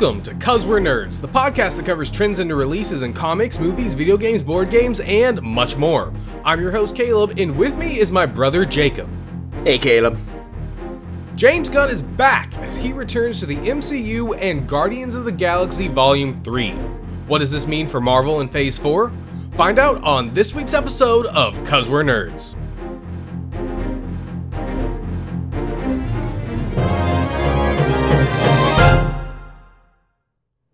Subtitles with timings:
[0.00, 3.94] Welcome to Cuz We're Nerds, the podcast that covers trends into releases in comics, movies,
[3.94, 6.12] video games, board games, and much more.
[6.44, 9.08] I'm your host Caleb, and with me is my brother Jacob.
[9.64, 10.16] Hey, Caleb.
[11.34, 15.88] James Gunn is back as he returns to the MCU and Guardians of the Galaxy
[15.88, 16.74] Volume 3.
[17.26, 19.10] What does this mean for Marvel in Phase 4?
[19.54, 22.54] Find out on this week's episode of Cuz We're Nerds.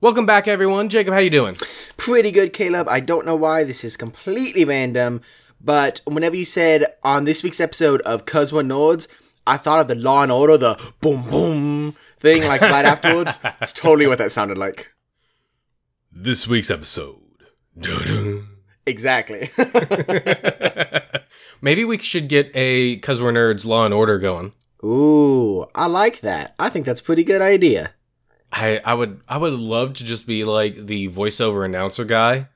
[0.04, 0.90] Welcome back, everyone.
[0.90, 1.56] Jacob, how you doing?
[1.96, 2.90] Pretty good, Caleb.
[2.90, 5.22] I don't know why this is completely random,
[5.62, 9.08] but whenever you said on this week's episode of We're Nerds,
[9.46, 13.40] I thought of the Law and Order, the boom boom thing, like right afterwards.
[13.62, 14.92] It's totally what that sounded like.
[16.12, 17.22] This week's episode.
[17.78, 18.46] Dun-dun.
[18.84, 19.52] Exactly.
[21.62, 24.52] Maybe we should get a Cuz We're Nerds Law and Order going.
[24.84, 26.54] Ooh, I like that.
[26.58, 27.94] I think that's a pretty good idea.
[28.56, 32.46] I, I would I would love to just be like the voiceover announcer guy,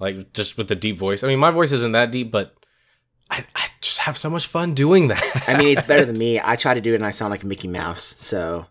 [0.00, 1.22] like just with the deep voice.
[1.22, 2.54] I mean, my voice isn't that deep, but
[3.30, 5.44] I, I just have so much fun doing that.
[5.48, 6.40] I mean, it's better than me.
[6.42, 8.66] I try to do it and I sound like Mickey Mouse, so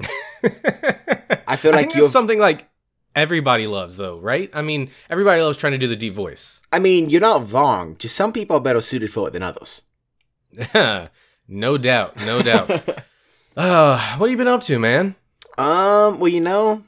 [0.42, 2.68] I feel I like think you're- something like
[3.14, 4.50] everybody loves, though, right?
[4.54, 6.60] I mean, everybody loves trying to do the deep voice.
[6.72, 7.96] I mean, you're not wrong.
[7.98, 9.82] Just some people are better suited for it than others.
[11.48, 12.70] no doubt, no doubt.
[13.56, 15.14] uh, what have you been up to, man?
[15.58, 16.84] Um, well, you know,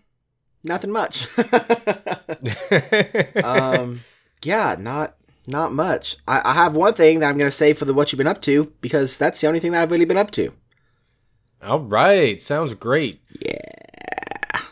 [0.63, 1.27] nothing much.
[3.43, 4.01] um,
[4.43, 5.15] yeah, not
[5.47, 6.17] not much.
[6.27, 8.43] I, I have one thing that I'm gonna say for the what you've been up
[8.43, 10.53] to because that's the only thing that I've really been up to.
[11.63, 13.21] All right, sounds great.
[13.41, 13.57] Yeah.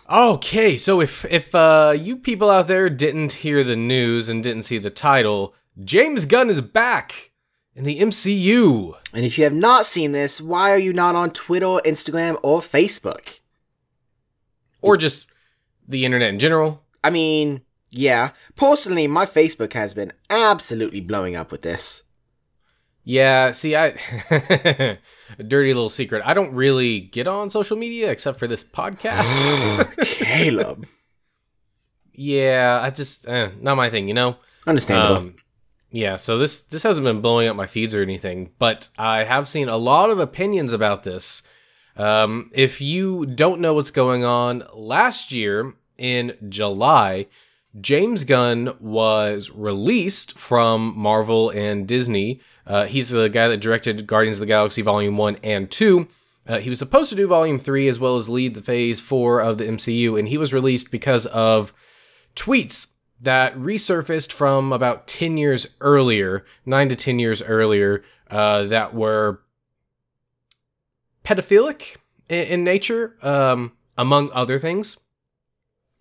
[0.08, 4.62] Okay, so if if uh, you people out there didn't hear the news and didn't
[4.62, 7.33] see the title, James Gunn is back
[7.75, 8.94] in the MCU.
[9.12, 12.60] And if you have not seen this, why are you not on Twitter, Instagram, or
[12.60, 13.41] Facebook?
[14.81, 15.26] Or just
[15.87, 16.82] the internet in general.
[17.03, 18.31] I mean, yeah.
[18.56, 22.03] Personally, my Facebook has been absolutely blowing up with this.
[23.09, 23.91] Yeah, see, I
[25.38, 26.25] dirty little secret.
[26.26, 29.94] I don't really get on social media except for this podcast.
[30.03, 30.88] Caleb.
[32.12, 34.38] yeah, I just eh, not my thing, you know.
[34.66, 35.16] Understandable.
[35.16, 35.36] Um,
[35.92, 39.47] yeah, so this this hasn't been blowing up my feeds or anything, but I have
[39.47, 41.44] seen a lot of opinions about this.
[41.97, 47.27] Um, if you don't know what's going on, last year in July,
[47.81, 52.41] James Gunn was released from Marvel and Disney.
[52.67, 56.09] Uh, he's the guy that directed Guardians of the Galaxy Volume 1 and 2.
[56.49, 59.41] Uh, he was supposed to do Volume 3 as well as lead the Phase 4
[59.41, 61.73] of the MCU, and he was released because of
[62.34, 62.89] tweets
[63.21, 69.41] that resurfaced from about 10 years earlier, 9 to 10 years earlier, uh, that were
[71.26, 71.97] pedophilic
[72.28, 74.97] in, in nature, um, among other things.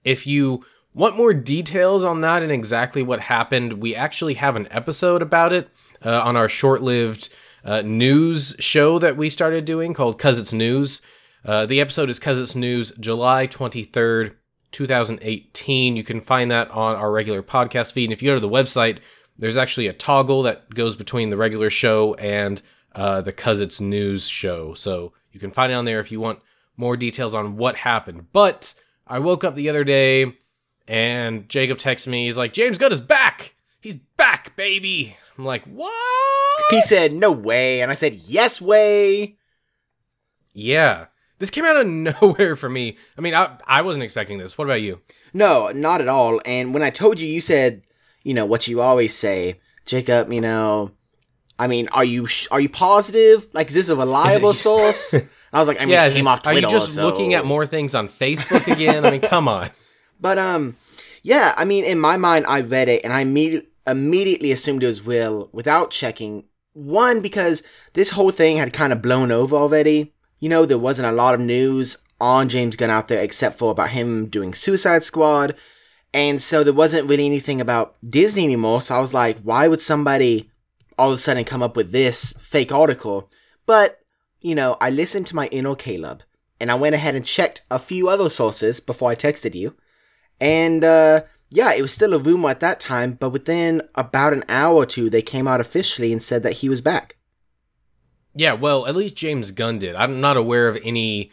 [0.03, 0.63] If you
[0.93, 5.51] want more details on that and exactly what happened, we actually have an episode about
[5.51, 5.69] it
[6.05, 7.29] uh, on our short lived
[7.63, 11.01] uh, news show that we started doing called Cuz It's News.
[11.43, 14.35] Uh, the episode is Cuz It's News, July 23rd,
[14.71, 15.95] 2018.
[15.95, 18.05] You can find that on our regular podcast feed.
[18.05, 18.99] And if you go to the website,
[19.37, 22.61] there's actually a toggle that goes between the regular show and
[22.95, 24.73] uh, the Cuz It's News show.
[24.73, 26.39] So you can find it on there if you want
[26.77, 28.27] more details on what happened.
[28.31, 28.73] But
[29.05, 30.37] I woke up the other day
[30.87, 32.25] and Jacob texts me.
[32.25, 33.55] He's like, James Gunn is back.
[33.81, 35.15] He's back, baby.
[35.37, 35.91] I'm like, what?
[36.71, 37.81] he said, no way.
[37.81, 39.37] And I said, yes way.
[40.53, 41.07] Yeah.
[41.37, 41.87] This came out of
[42.21, 42.97] nowhere for me.
[43.17, 44.57] I mean, I, I wasn't expecting this.
[44.57, 45.01] What about you?
[45.33, 46.41] No, not at all.
[46.45, 47.83] And when I told you, you said,
[48.23, 50.91] you know, what you always say, Jacob, you know,
[51.57, 53.47] I mean, are you sh- are you positive?
[53.53, 55.13] Like, is this a reliable source?
[55.13, 57.05] And I was like, I mean, yeah, it came it- off are you just so-
[57.05, 59.05] looking at more things on Facebook again?
[59.05, 59.69] I mean, come on.
[60.19, 60.77] But um,
[61.23, 64.87] yeah, I mean, in my mind, I read it and I immediately immediately assumed it
[64.87, 66.45] was real without checking.
[66.73, 67.63] One because
[67.93, 70.13] this whole thing had kind of blown over already.
[70.39, 73.71] You know, there wasn't a lot of news on James Gunn out there except for
[73.71, 75.53] about him doing Suicide Squad.
[76.13, 78.81] And so there wasn't really anything about Disney anymore.
[78.81, 80.49] So I was like, why would somebody
[80.97, 83.29] all of a sudden come up with this fake article?
[83.65, 83.99] But,
[84.41, 86.23] you know, I listened to my inner Caleb
[86.59, 89.75] and I went ahead and checked a few other sources before I texted you.
[90.39, 94.43] And uh, yeah, it was still a rumor at that time, but within about an
[94.49, 97.17] hour or two, they came out officially and said that he was back.
[98.33, 99.95] Yeah, well, at least James Gunn did.
[99.95, 101.31] I'm not aware of any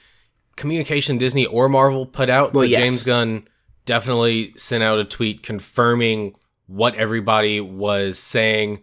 [0.56, 2.80] communication Disney or Marvel put out, Well, but yes.
[2.80, 3.48] James Gunn
[3.84, 6.34] definitely sent out a tweet confirming
[6.66, 8.82] what everybody was saying.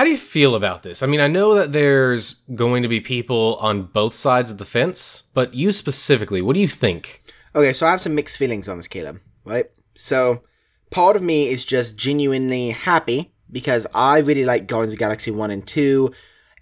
[0.00, 1.02] How do you feel about this?
[1.02, 4.64] I mean, I know that there's going to be people on both sides of the
[4.64, 7.22] fence, but you specifically, what do you think?
[7.54, 9.66] Okay, so I have some mixed feelings on this, Caleb, right?
[9.94, 10.42] So,
[10.90, 15.50] part of me is just genuinely happy because I really like Guardians of Galaxy 1
[15.50, 16.10] and 2,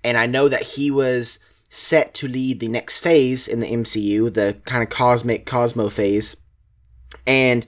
[0.02, 1.38] and I know that he was
[1.68, 6.38] set to lead the next phase in the MCU, the kind of cosmic Cosmo phase.
[7.24, 7.64] And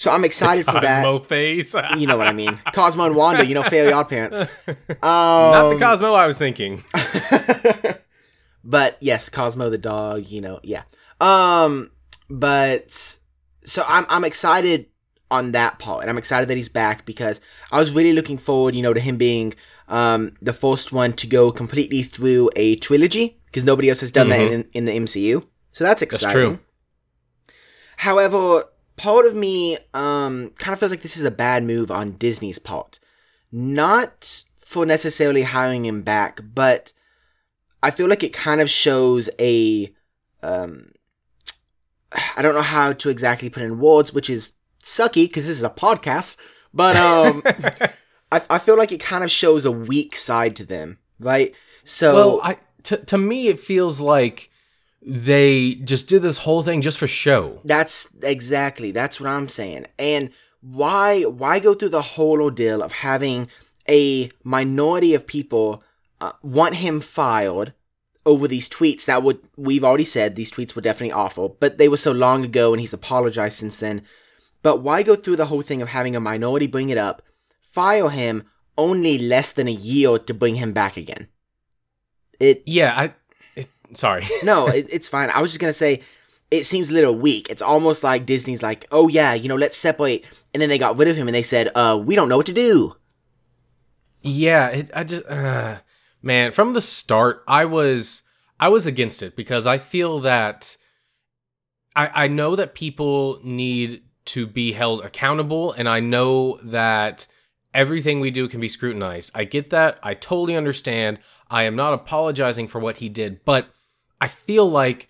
[0.00, 1.04] so I'm excited for that.
[1.04, 1.74] Cosmo face.
[1.98, 2.58] You know what I mean.
[2.72, 4.40] Cosmo and Wanda, you know, Fairy Odd Parents.
[4.40, 4.46] Um,
[5.02, 6.82] Not the Cosmo I was thinking.
[8.64, 10.84] but yes, Cosmo the dog, you know, yeah.
[11.20, 11.90] Um,
[12.30, 12.90] but
[13.64, 14.86] so I'm I'm excited
[15.30, 18.74] on that part, and I'm excited that he's back because I was really looking forward,
[18.74, 19.52] you know, to him being
[19.88, 24.30] um the first one to go completely through a trilogy because nobody else has done
[24.30, 25.46] that in, in the MCU.
[25.72, 26.40] So that's exciting.
[26.40, 27.54] That's true.
[27.98, 28.64] However,
[29.00, 32.58] part of me um kind of feels like this is a bad move on Disney's
[32.58, 33.00] part.
[33.50, 36.92] Not for necessarily hiring him back, but
[37.82, 39.90] I feel like it kind of shows a
[40.42, 40.92] um
[42.36, 44.52] I don't know how to exactly put in words, which is
[44.82, 46.36] sucky because this is a podcast,
[46.74, 47.42] but um
[48.32, 51.54] I I feel like it kind of shows a weak side to them, right?
[51.84, 54.49] So well, I to to me it feels like
[55.02, 57.60] they just did this whole thing just for show.
[57.64, 59.86] That's exactly that's what I'm saying.
[59.98, 60.30] And
[60.60, 63.48] why why go through the whole ordeal of having
[63.88, 65.82] a minority of people
[66.20, 67.72] uh, want him filed
[68.26, 71.88] over these tweets that would we've already said these tweets were definitely awful, but they
[71.88, 74.02] were so long ago and he's apologized since then.
[74.62, 77.22] But why go through the whole thing of having a minority bring it up,
[77.62, 78.44] file him
[78.76, 81.28] only less than a year to bring him back again?
[82.38, 83.14] It Yeah, I.
[83.94, 84.26] Sorry.
[84.42, 85.30] no, it, it's fine.
[85.30, 86.02] I was just gonna say,
[86.50, 87.48] it seems a little weak.
[87.50, 90.96] It's almost like Disney's like, oh yeah, you know, let's separate, and then they got
[90.96, 92.96] rid of him and they said, uh, we don't know what to do.
[94.22, 95.78] Yeah, it, I just uh,
[96.22, 98.22] man, from the start, I was
[98.58, 100.76] I was against it because I feel that
[101.96, 107.26] I I know that people need to be held accountable, and I know that
[107.72, 109.30] everything we do can be scrutinized.
[109.34, 109.98] I get that.
[110.02, 111.18] I totally understand.
[111.50, 113.70] I am not apologizing for what he did, but
[114.20, 115.08] I feel like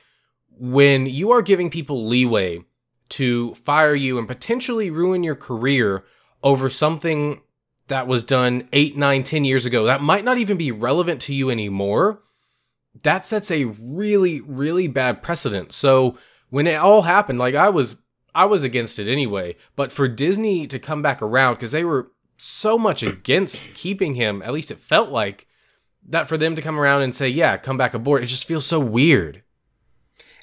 [0.51, 2.65] when you are giving people leeway
[3.11, 6.05] to fire you and potentially ruin your career
[6.43, 7.43] over something
[7.89, 11.35] that was done eight, nine, ten years ago that might not even be relevant to
[11.35, 12.23] you anymore,
[13.03, 15.73] that sets a really, really bad precedent.
[15.73, 16.17] So
[16.51, 17.97] when it all happened, like I was
[18.33, 22.13] I was against it anyway, but for Disney to come back around because they were
[22.37, 25.49] so much against keeping him, at least it felt like
[26.09, 28.67] that for them to come around and say, "Yeah, come back aboard," it just feels
[28.67, 29.43] so weird.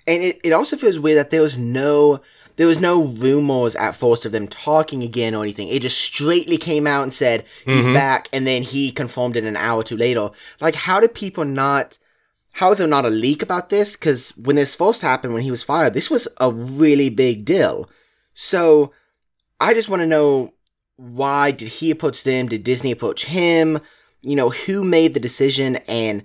[0.05, 2.21] And it, it also feels weird that there was no
[2.55, 5.67] there was no rumors at first of them talking again or anything.
[5.67, 7.93] It just straightly came out and said he's Mhm.
[7.93, 10.31] back, and then he confirmed it an hour or two later.
[10.59, 11.99] Like, how did people not?
[12.53, 13.95] How is there not a leak about this?
[13.95, 17.87] Because when this first happened, when he was fired, this was a really big deal.
[18.33, 18.91] So,
[19.59, 20.53] I just want to know
[20.95, 22.47] why did he approach them?
[22.47, 23.79] Did Disney approach him?
[24.21, 26.23] You know, who made the decision, and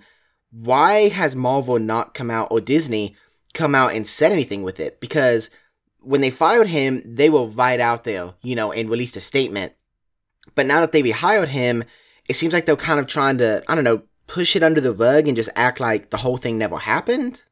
[0.50, 3.17] why has Marvel not come out or Disney
[3.55, 5.00] come out and said anything with it?
[5.00, 5.50] Because
[6.00, 9.73] when they fired him, they were right out there, you know, and released a statement.
[10.55, 11.84] But now that they rehired him,
[12.29, 14.93] it seems like they're kind of trying to, I don't know, push it under the
[14.93, 17.43] rug and just act like the whole thing never happened.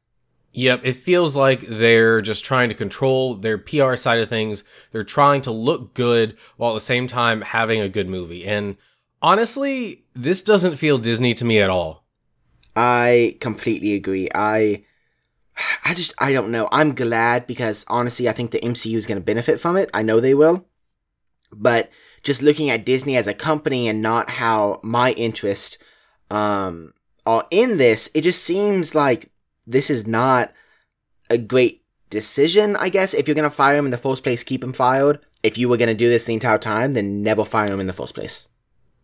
[0.53, 4.65] Yep, it feels like they're just trying to control their PR side of things.
[4.91, 8.45] They're trying to look good while at the same time having a good movie.
[8.45, 8.75] And
[9.21, 12.03] honestly, this doesn't feel Disney to me at all.
[12.75, 14.29] I completely agree.
[14.33, 14.83] I
[15.85, 16.67] I just I don't know.
[16.71, 19.89] I'm glad because honestly, I think the MCU is going to benefit from it.
[19.93, 20.65] I know they will.
[21.51, 21.89] But
[22.23, 25.77] just looking at Disney as a company and not how my interest
[26.29, 26.93] um
[27.25, 29.31] are in this, it just seems like
[29.67, 30.51] this is not
[31.29, 33.13] a great decision, I guess.
[33.13, 35.19] If you're going to fire him in the first place, keep him fired.
[35.43, 37.87] If you were going to do this the entire time, then never fire him in
[37.87, 38.49] the first place.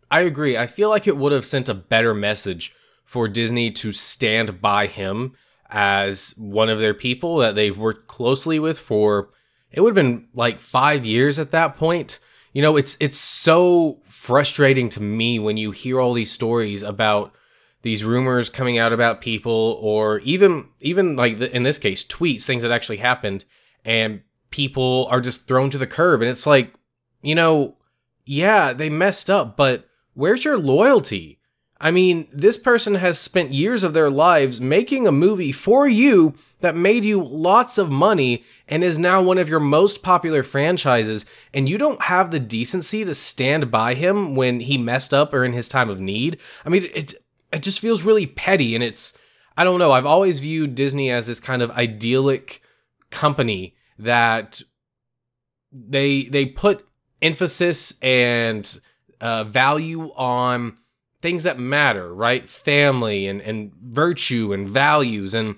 [0.09, 0.57] I agree.
[0.57, 2.73] I feel like it would have sent a better message
[3.05, 5.33] for Disney to stand by him
[5.69, 9.29] as one of their people that they've worked closely with for
[9.71, 12.19] it would have been like 5 years at that point.
[12.53, 17.35] You know, it's it's so frustrating to me when you hear all these stories about
[17.81, 22.63] these rumors coming out about people or even even like in this case tweets things
[22.63, 23.45] that actually happened
[23.85, 26.73] and people are just thrown to the curb and it's like
[27.21, 27.77] you know
[28.25, 29.87] yeah they messed up but
[30.17, 31.39] where's your loyalty?
[31.79, 36.33] I mean this person has spent years of their lives making a movie for you
[36.61, 41.27] that made you lots of money and is now one of your most popular franchises
[41.53, 45.45] and you don't have the decency to stand by him when he messed up or
[45.45, 46.39] in his time of need?
[46.65, 47.13] I mean it
[47.53, 49.13] it just feels really petty and it's
[49.55, 52.61] I don't know, I've always viewed Disney as this kind of idyllic
[53.11, 54.63] company that
[55.71, 56.87] they they put
[57.21, 58.79] emphasis and
[59.21, 60.77] uh, value on
[61.21, 62.47] things that matter, right?
[62.49, 65.55] Family and and virtue and values, and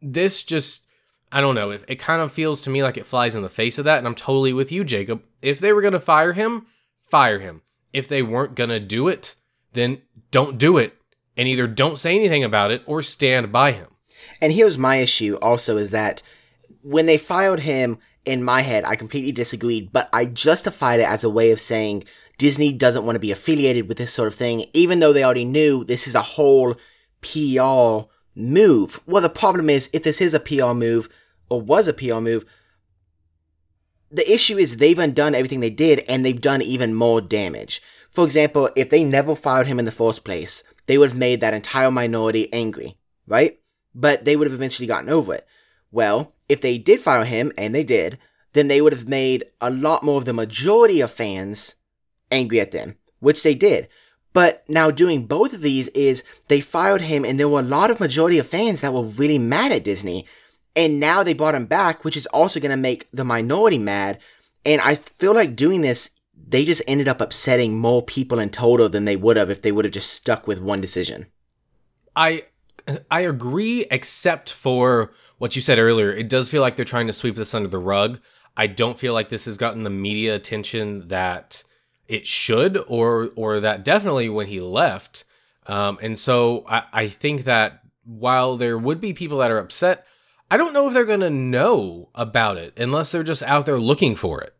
[0.00, 0.86] this just
[1.32, 1.70] I don't know.
[1.70, 3.98] If it kind of feels to me like it flies in the face of that,
[3.98, 5.22] and I'm totally with you, Jacob.
[5.42, 6.66] If they were gonna fire him,
[7.02, 7.62] fire him.
[7.92, 9.34] If they weren't gonna do it,
[9.72, 10.94] then don't do it,
[11.36, 13.88] and either don't say anything about it or stand by him.
[14.40, 16.22] And here's my issue also is that
[16.82, 21.22] when they fired him, in my head, I completely disagreed, but I justified it as
[21.22, 22.04] a way of saying
[22.38, 25.44] Disney doesn't want to be affiliated with this sort of thing, even though they already
[25.44, 26.76] knew this is a whole
[27.22, 29.00] PR move.
[29.06, 31.08] Well, the problem is, if this is a PR move,
[31.48, 32.44] or was a PR move,
[34.10, 37.80] the issue is they've undone everything they did, and they've done even more damage.
[38.10, 41.40] For example, if they never fired him in the first place, they would have made
[41.40, 43.58] that entire minority angry, right?
[43.94, 45.46] But they would have eventually gotten over it.
[45.90, 48.18] Well, if they did fire him, and they did,
[48.52, 51.76] then they would have made a lot more of the majority of fans
[52.30, 53.88] angry at them, which they did.
[54.32, 57.90] But now doing both of these is they fired him and there were a lot
[57.90, 60.26] of majority of fans that were really mad at Disney.
[60.74, 64.18] And now they brought him back, which is also going to make the minority mad.
[64.66, 68.90] And I feel like doing this, they just ended up upsetting more people in total
[68.90, 71.26] than they would have if they would have just stuck with one decision.
[72.14, 72.44] I
[73.10, 76.12] I agree, except for what you said earlier.
[76.12, 78.20] It does feel like they're trying to sweep this under the rug.
[78.56, 81.64] I don't feel like this has gotten the media attention that
[82.08, 85.24] it should, or or that definitely when he left.
[85.66, 90.06] Um, and so I, I think that while there would be people that are upset,
[90.50, 94.14] I don't know if they're gonna know about it unless they're just out there looking
[94.14, 94.54] for it.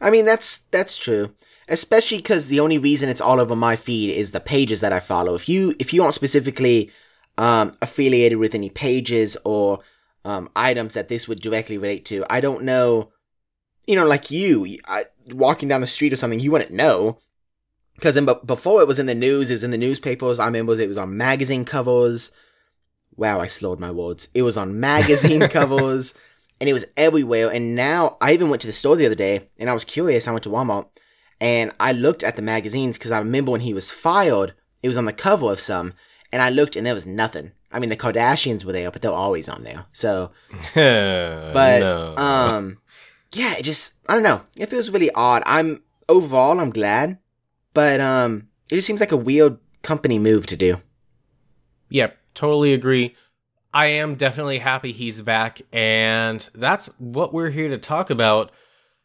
[0.00, 1.34] I mean, that's that's true.
[1.68, 5.00] Especially because the only reason it's all over my feed is the pages that I
[5.00, 5.34] follow.
[5.34, 6.90] If you if you aren't specifically
[7.38, 9.80] um, affiliated with any pages or
[10.24, 12.24] um, items that this would directly relate to.
[12.30, 13.10] I don't know,
[13.86, 17.18] you know, like you, I, walking down the street or something, you wouldn't know.
[17.94, 20.40] Because but before it was in the news, it was in the newspapers.
[20.40, 22.32] I remember it was on magazine covers.
[23.16, 24.28] Wow, I slowed my words.
[24.34, 26.14] It was on magazine covers,
[26.60, 27.50] and it was everywhere.
[27.52, 30.26] And now I even went to the store the other day, and I was curious.
[30.26, 30.86] I went to Walmart,
[31.40, 34.96] and I looked at the magazines because I remember when he was fired, it was
[34.96, 35.92] on the cover of some,
[36.32, 37.52] and I looked and there was nothing.
[37.70, 39.86] I mean, the Kardashians were there, but they're always on there.
[39.92, 40.30] So,
[40.74, 42.16] but no.
[42.16, 42.78] um,
[43.34, 44.42] yeah, it just I don't know.
[44.56, 45.42] It feels really odd.
[45.46, 47.18] I'm overall I'm glad,
[47.74, 50.80] but um, it just seems like a weird company move to do.
[51.88, 53.14] Yep, totally agree.
[53.74, 58.52] I am definitely happy he's back, and that's what we're here to talk about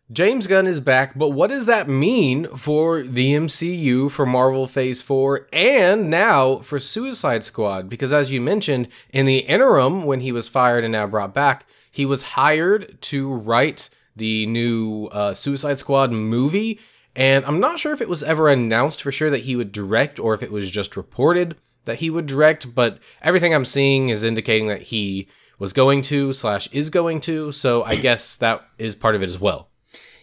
[0.09, 5.01] James Gunn is back, but what does that mean for the MCU, for Marvel Phase
[5.01, 7.89] 4, and now for Suicide Squad?
[7.89, 11.65] Because as you mentioned, in the interim, when he was fired and now brought back,
[11.91, 16.79] he was hired to write the new uh, Suicide Squad movie.
[17.15, 20.19] And I'm not sure if it was ever announced for sure that he would direct
[20.19, 21.55] or if it was just reported
[21.87, 26.31] that he would direct, but everything I'm seeing is indicating that he was going to
[26.31, 27.51] slash is going to.
[27.51, 29.69] So I guess that is part of it as well.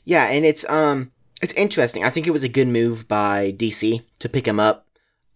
[0.04, 1.10] Yeah, and it's um
[1.42, 2.04] it's interesting.
[2.04, 4.86] I think it was a good move by DC to pick him up.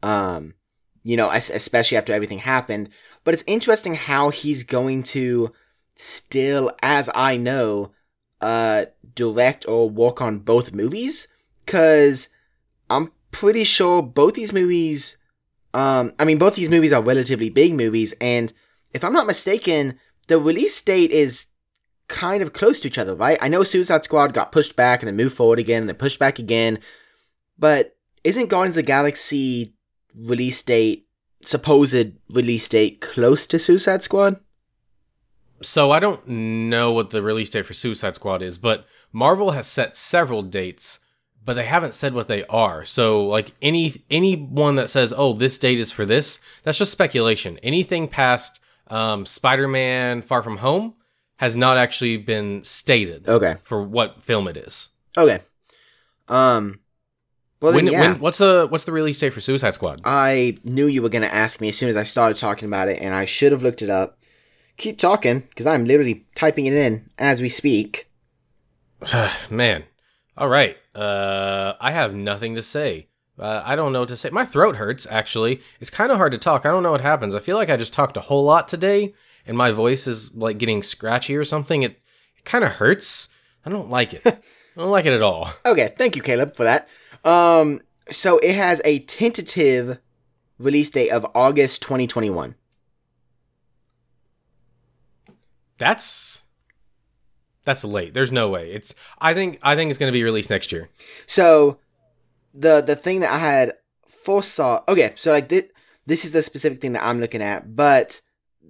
[0.02, 0.54] Um,
[1.02, 2.90] you know, especially after everything happened.
[3.24, 5.52] But it's interesting how he's going to
[5.96, 7.92] still, as I know,
[8.40, 11.28] uh, direct or work on both movies.
[11.66, 12.30] Cause
[12.88, 15.16] I'm pretty sure both these movies,
[15.74, 18.14] um, I mean, both these movies are relatively big movies.
[18.20, 18.52] And
[18.94, 21.46] if I'm not mistaken, the release date is
[22.08, 23.38] kind of close to each other, right?
[23.40, 26.18] I know Suicide Squad got pushed back and then moved forward again and then pushed
[26.18, 26.78] back again,
[27.58, 29.74] but isn't Guardians of the Galaxy
[30.14, 31.06] release date,
[31.44, 34.40] supposed release date, close to Suicide Squad?
[35.60, 39.66] So I don't know what the release date for Suicide Squad is, but Marvel has
[39.66, 41.00] set several dates,
[41.44, 42.84] but they haven't said what they are.
[42.84, 47.58] So like any anyone that says, "Oh, this date is for this," that's just speculation.
[47.62, 50.94] Anything past um, Spider-Man: Far From Home
[51.36, 53.28] has not actually been stated.
[53.28, 53.56] Okay.
[53.64, 54.90] For what film it is.
[55.16, 55.40] Okay.
[56.28, 56.80] Um.
[57.60, 58.12] Well, when, yeah.
[58.12, 60.02] when, what's the what's the release date for Suicide Squad?
[60.04, 63.00] I knew you were gonna ask me as soon as I started talking about it,
[63.00, 64.18] and I should have looked it up.
[64.78, 68.08] Keep talking, because I'm literally typing it in as we speak.
[69.50, 69.84] Man,
[70.36, 70.76] all right.
[70.94, 73.08] Uh, I have nothing to say.
[73.38, 74.30] Uh, I don't know what to say.
[74.30, 75.06] My throat hurts.
[75.10, 76.64] Actually, it's kind of hard to talk.
[76.64, 77.34] I don't know what happens.
[77.34, 79.14] I feel like I just talked a whole lot today,
[79.46, 82.00] and my voice is like getting scratchy or something, it,
[82.36, 83.28] it kind of hurts.
[83.64, 84.22] I don't like it.
[84.26, 85.50] I don't like it at all.
[85.66, 86.88] Okay, thank you, Caleb, for that.
[87.24, 87.80] Um,
[88.10, 89.98] so it has a tentative
[90.58, 92.54] release date of August 2021.
[95.78, 96.44] That's
[97.64, 98.14] That's late.
[98.14, 98.72] There's no way.
[98.72, 100.88] It's I think I think it's going to be released next year.
[101.26, 101.78] So
[102.54, 103.72] the the thing that I had
[104.06, 104.82] foresaw.
[104.88, 105.64] Okay, so like this
[106.06, 108.20] this is the specific thing that I'm looking at, but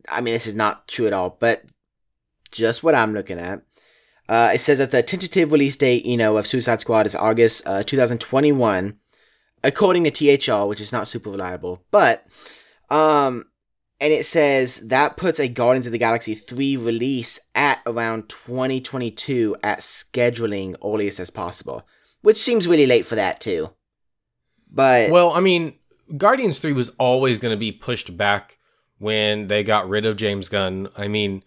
[0.08, 1.36] I mean this is not true at all.
[1.40, 1.64] But
[2.50, 3.62] just what I'm looking at.
[4.28, 7.66] Uh, it says that the tentative release date, you know, of Suicide Squad is August
[7.66, 8.98] uh, 2021,
[9.64, 11.82] according to THR, which is not super reliable.
[11.90, 12.26] But,
[12.90, 13.46] um,
[14.00, 19.56] and it says that puts a Guardians of the Galaxy 3 release at around 2022
[19.62, 21.86] at scheduling earliest as possible,
[22.22, 23.70] which seems really late for that too.
[24.70, 25.74] But Well, I mean,
[26.16, 28.58] Guardians 3 was always going to be pushed back
[28.98, 30.88] when they got rid of James Gunn.
[30.96, 31.42] I mean,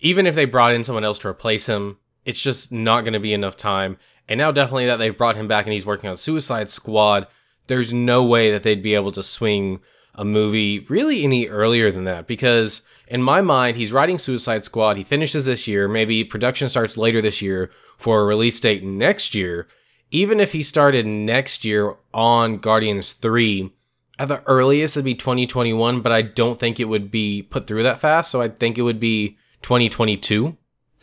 [0.00, 3.20] even if they brought in someone else to replace him, it's just not going to
[3.20, 3.98] be enough time.
[4.28, 7.28] And now, definitely, that they've brought him back and he's working on Suicide Squad,
[7.68, 9.80] there's no way that they'd be able to swing
[10.16, 12.26] a movie really any earlier than that.
[12.26, 14.96] Because in my mind, he's writing Suicide Squad.
[14.96, 15.86] He finishes this year.
[15.86, 19.68] Maybe production starts later this year for a release date next year.
[20.10, 23.72] Even if he started next year on Guardians 3,
[24.18, 27.82] at the earliest, it'd be 2021, but I don't think it would be put through
[27.82, 28.30] that fast.
[28.30, 30.56] So I think it would be 2022.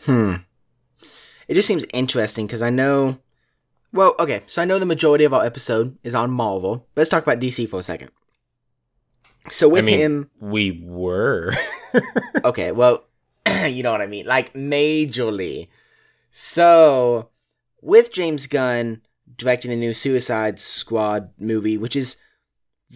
[0.04, 0.34] Hmm.
[1.46, 3.18] It just seems interesting because I know.
[3.92, 6.88] Well, okay, so I know the majority of our episode is on Marvel.
[6.96, 8.10] Let's talk about DC for a second.
[9.50, 11.52] So with I mean, him, we were.
[12.44, 13.04] okay, well,
[13.66, 15.68] you know what I mean, like majorly.
[16.30, 17.28] So
[17.82, 19.02] with James Gunn
[19.36, 22.16] directing the new Suicide Squad movie, which is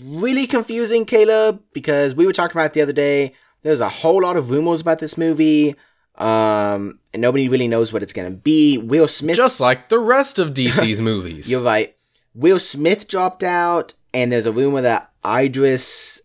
[0.03, 3.35] really confusing, Caleb, because we were talking about it the other day.
[3.63, 5.75] There's a whole lot of rumors about this movie.
[6.15, 8.79] Um, and nobody really knows what it's gonna be.
[8.79, 11.51] Will Smith, Just like the rest of DC's movies.
[11.51, 11.95] you're right.
[12.35, 16.21] Will Smith dropped out, and there's a rumor that Idris,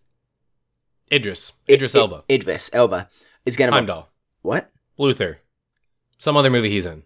[1.14, 1.52] Idris.
[1.68, 2.24] Idris I- Elba.
[2.30, 3.08] Idris Elba
[3.46, 4.08] is gonna Heimdall.
[4.42, 4.70] what?
[4.98, 5.38] Luther.
[6.18, 7.02] Some other movie he's in.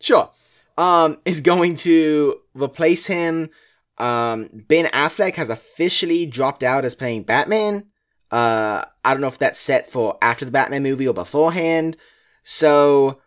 [0.00, 0.30] Sure.
[0.78, 3.50] Um, is going to replace him.
[3.98, 7.86] Um, Ben Affleck has officially dropped out as playing Batman.
[8.30, 11.96] Uh, I don't know if that's set for after the Batman movie or beforehand.
[12.44, 13.20] So,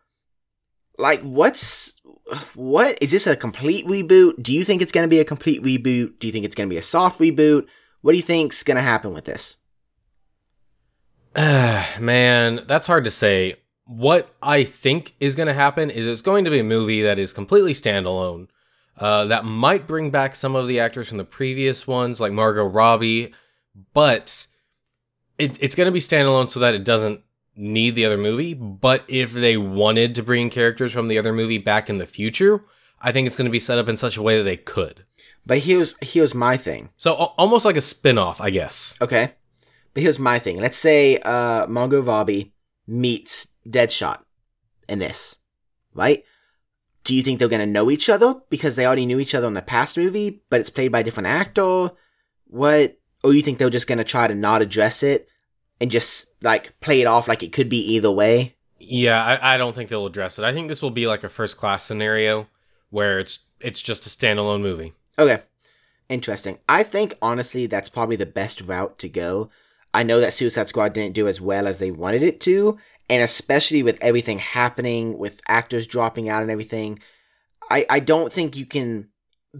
[0.97, 1.99] like, what's
[2.55, 4.41] what is this a complete reboot?
[4.41, 6.17] Do you think it's going to be a complete reboot?
[6.19, 7.65] Do you think it's going to be a soft reboot?
[8.01, 9.57] What do you think's going to happen with this?
[11.99, 13.55] Man, that's hard to say.
[13.85, 17.19] What I think is going to happen is it's going to be a movie that
[17.19, 18.47] is completely standalone.
[18.97, 22.65] Uh, that might bring back some of the actors from the previous ones, like Margot
[22.65, 23.33] Robbie,
[23.93, 24.47] but
[25.39, 27.21] it, it's going to be standalone so that it doesn't
[27.55, 28.53] need the other movie.
[28.53, 32.63] But if they wanted to bring characters from the other movie back in the future,
[33.01, 35.05] I think it's going to be set up in such a way that they could.
[35.45, 36.89] But here's here's my thing.
[36.95, 38.95] So al- almost like a spin-off, I guess.
[39.01, 39.33] Okay.
[39.93, 40.59] But here's my thing.
[40.59, 42.53] Let's say uh Margot Robbie
[42.87, 44.19] meets Deadshot
[44.89, 45.37] in this,
[45.93, 46.23] right?
[47.03, 49.53] Do you think they're gonna know each other because they already knew each other in
[49.53, 51.91] the past movie, but it's played by a different actor?
[52.45, 52.97] What?
[53.23, 55.27] Or you think they're just gonna try to not address it
[55.79, 58.55] and just like play it off like it could be either way?
[58.79, 60.45] Yeah, I, I don't think they'll address it.
[60.45, 62.47] I think this will be like a first class scenario
[62.89, 64.93] where it's it's just a standalone movie.
[65.17, 65.41] Okay.
[66.09, 66.59] Interesting.
[66.67, 69.49] I think honestly that's probably the best route to go.
[69.93, 72.77] I know that Suicide Squad didn't do as well as they wanted it to,
[73.09, 76.99] and especially with everything happening, with actors dropping out and everything,
[77.69, 79.09] I, I don't think you can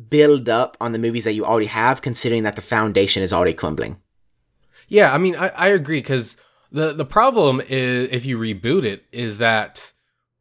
[0.10, 3.54] build up on the movies that you already have, considering that the foundation is already
[3.54, 3.98] crumbling.
[4.88, 6.38] Yeah, I mean, I, I agree because
[6.72, 9.94] the the problem is if you reboot it is that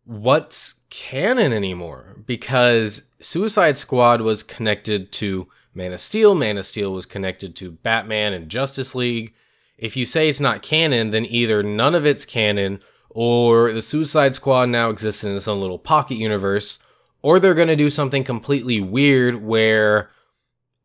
[0.05, 6.93] what's canon anymore because Suicide Squad was connected to Man of Steel, Man of Steel
[6.93, 9.35] was connected to Batman and Justice League.
[9.79, 12.81] If you say it's not canon, then either none of it's canon
[13.11, 16.79] or the Suicide Squad now exists in its own little pocket universe,
[17.21, 20.11] or they're going to do something completely weird where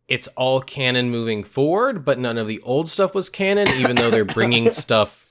[0.07, 4.09] it's all canon moving forward, but none of the old stuff was canon, even though
[4.09, 5.25] they're bringing stuff.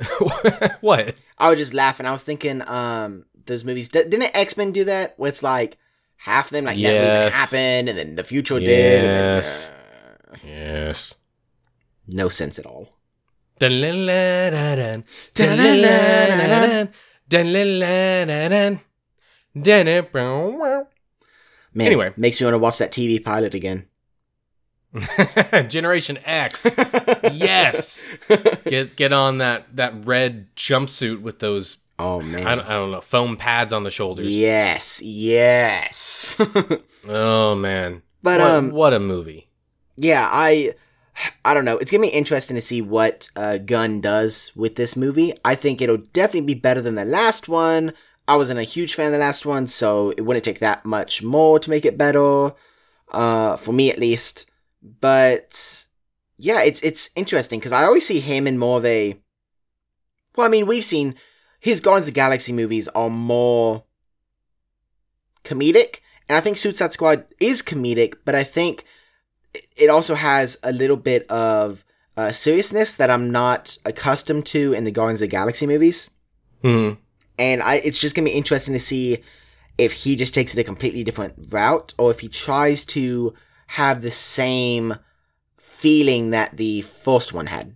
[0.80, 1.14] what?
[1.38, 2.06] I was just laughing.
[2.06, 5.14] I was thinking, um, those movies d- didn't X Men do that?
[5.18, 5.76] Where it's like
[6.16, 7.34] half of them like never even Yes.
[7.34, 9.02] happened, and then the future did.
[9.04, 9.70] Then, Yes.
[9.70, 11.16] uh, Yes.
[12.08, 12.93] no sense at all.
[21.72, 22.12] Man, Anyway.
[22.16, 23.86] makes me want to watch that TV pilot again.
[25.68, 26.76] Generation X.
[27.32, 28.10] Yes.
[28.64, 32.46] Get get on that that red jumpsuit with those Oh man.
[32.46, 34.28] I don't, I don't know foam pads on the shoulders.
[34.30, 36.36] Yes, yes.
[37.08, 38.02] Oh man.
[38.22, 39.48] but what, um, what a movie.
[39.96, 40.74] yeah, I,
[41.44, 41.78] I don't know.
[41.78, 45.32] It's gonna be interesting to see what uh, Gunn does with this movie.
[45.44, 47.92] I think it'll definitely be better than the last one.
[48.26, 51.22] I wasn't a huge fan of the last one, so it wouldn't take that much
[51.22, 52.52] more to make it better,
[53.12, 54.46] uh, for me at least.
[54.82, 55.86] But
[56.38, 59.20] yeah, it's it's interesting because I always see him in more of a.
[60.36, 61.14] Well, I mean, we've seen
[61.60, 63.84] his Guardians of Galaxy movies are more
[65.44, 68.84] comedic, and I think Suicide Squad is comedic, but I think
[69.76, 71.84] it also has a little bit of
[72.16, 76.10] uh, seriousness that I'm not accustomed to in the Guardians of the Galaxy movies.
[76.62, 76.92] Hmm.
[77.38, 79.18] And I, it's just gonna be interesting to see
[79.76, 83.34] if he just takes it a completely different route or if he tries to
[83.68, 84.94] have the same
[85.56, 87.74] feeling that the first one had.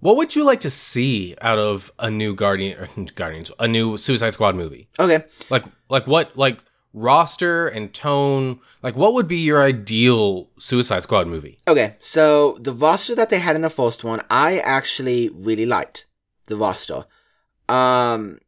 [0.00, 4.34] What would you like to see out of a new Guardian Guardians, a new Suicide
[4.34, 4.88] Squad movie?
[4.98, 5.24] Okay.
[5.48, 6.62] Like like what like
[6.94, 8.60] roster and tone?
[8.82, 11.58] Like what would be your ideal Suicide Squad movie?
[11.68, 11.96] Okay.
[12.00, 16.06] So the roster that they had in the first one, I actually really liked
[16.46, 17.04] the roster.
[17.68, 18.38] Um,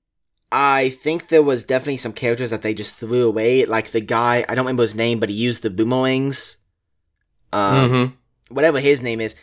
[0.52, 4.44] I think there was definitely some characters that they just threw away, like the guy
[4.48, 6.58] I don't remember his name, but he used the boomerangs.
[7.52, 8.54] Um, mm-hmm.
[8.54, 9.34] whatever his name is.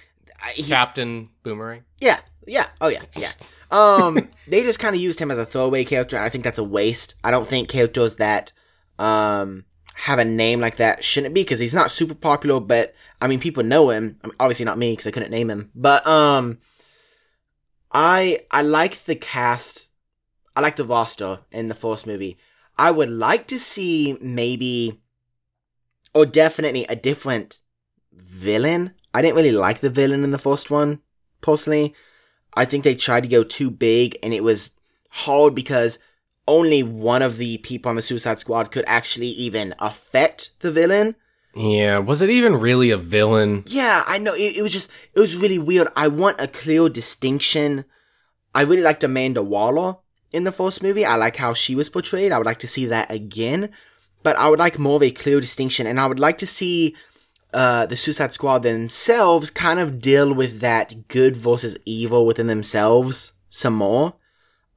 [0.54, 1.84] He, Captain Boomerang.
[2.02, 3.30] yeah, yeah, oh yeah, yeah.
[3.72, 6.60] Um, they just kind of used him as a throwaway character, and I think that's
[6.60, 7.16] a waste.
[7.24, 8.52] I don't think characters that
[9.00, 12.60] um have a name like that shouldn't be because he's not super popular.
[12.60, 14.18] But I mean, people know him.
[14.24, 15.72] I mean, obviously not me because I couldn't name him.
[15.76, 16.60] But um,
[17.92, 19.88] I I like the cast.
[20.56, 22.38] I like the roster in the first movie.
[22.78, 25.00] I would like to see maybe,
[26.14, 27.62] or definitely a different
[28.12, 28.94] villain.
[29.14, 31.02] I didn't really like the villain in the first one,
[31.42, 31.94] personally.
[32.56, 34.72] I think they tried to go too big and it was
[35.10, 36.00] hard because
[36.48, 41.16] only one of the people on the Suicide Squad could actually even affect the villain.
[41.56, 43.64] Yeah, was it even really a villain?
[43.68, 44.34] Yeah, I know.
[44.34, 45.88] It, it was just, it was really weird.
[45.96, 47.86] I want a clear distinction.
[48.56, 49.98] I really liked Amanda Waller
[50.32, 51.06] in the first movie.
[51.06, 52.32] I like how she was portrayed.
[52.32, 53.70] I would like to see that again.
[54.24, 55.86] But I would like more of a clear distinction.
[55.86, 56.96] And I would like to see
[57.54, 63.34] uh, the Suicide Squad themselves kind of deal with that good versus evil within themselves
[63.50, 64.16] some more.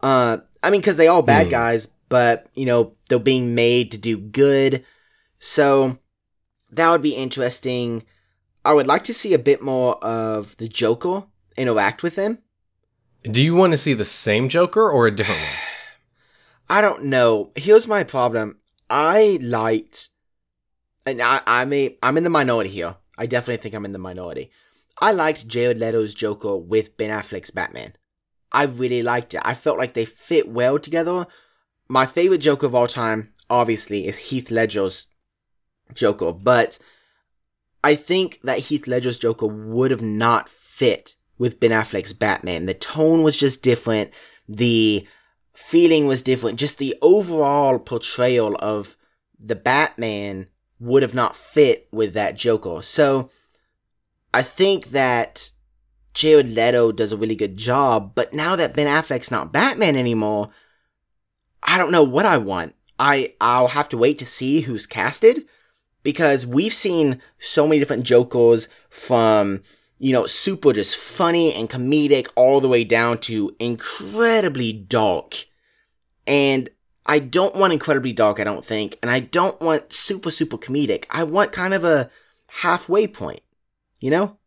[0.03, 1.51] Uh, I mean, because they all bad Hmm.
[1.53, 4.85] guys, but, you know, they're being made to do good.
[5.39, 5.99] So
[6.73, 8.05] that would be interesting.
[8.65, 11.25] I would like to see a bit more of the Joker
[11.57, 12.39] interact with them.
[13.23, 15.51] Do you want to see the same Joker or a different one?
[16.69, 17.53] I don't know.
[17.55, 18.59] Here's my problem.
[18.91, 20.11] I liked,
[21.07, 22.97] and I, I'm a, I'm in the minority here.
[23.17, 24.51] I definitely think I'm in the minority.
[25.01, 27.93] I liked Jared Leto's Joker with Ben Affleck's Batman.
[28.57, 29.43] I really liked it.
[29.45, 31.27] I felt like they fit well together.
[31.89, 35.07] My favorite Joker of all time, obviously, is Heath Ledger's
[35.93, 36.79] Joker, but
[37.85, 42.65] I think that Heath Ledger's Joker would have not fit with Ben Affleck's Batman.
[42.65, 44.11] The tone was just different.
[44.49, 45.07] The
[45.55, 46.59] feeling was different.
[46.59, 48.97] Just the overall portrayal of
[49.39, 50.49] the Batman
[50.81, 52.81] would have not fit with that Joker.
[52.81, 53.29] So
[54.33, 55.51] I think that
[56.17, 60.49] Jared Leto does a really good job, but now that Ben Affleck's not Batman anymore,
[61.63, 62.75] I don't know what I want.
[62.99, 65.45] I I'll have to wait to see who's casted
[66.03, 69.63] because we've seen so many different Jokers from
[69.99, 75.45] you know super just funny and comedic all the way down to incredibly dark.
[76.27, 76.71] And
[77.05, 81.05] I don't want incredibly dark, I don't think, and I don't want super super comedic.
[81.11, 82.11] I want kind of a
[82.47, 83.41] halfway point.
[84.01, 84.39] You know?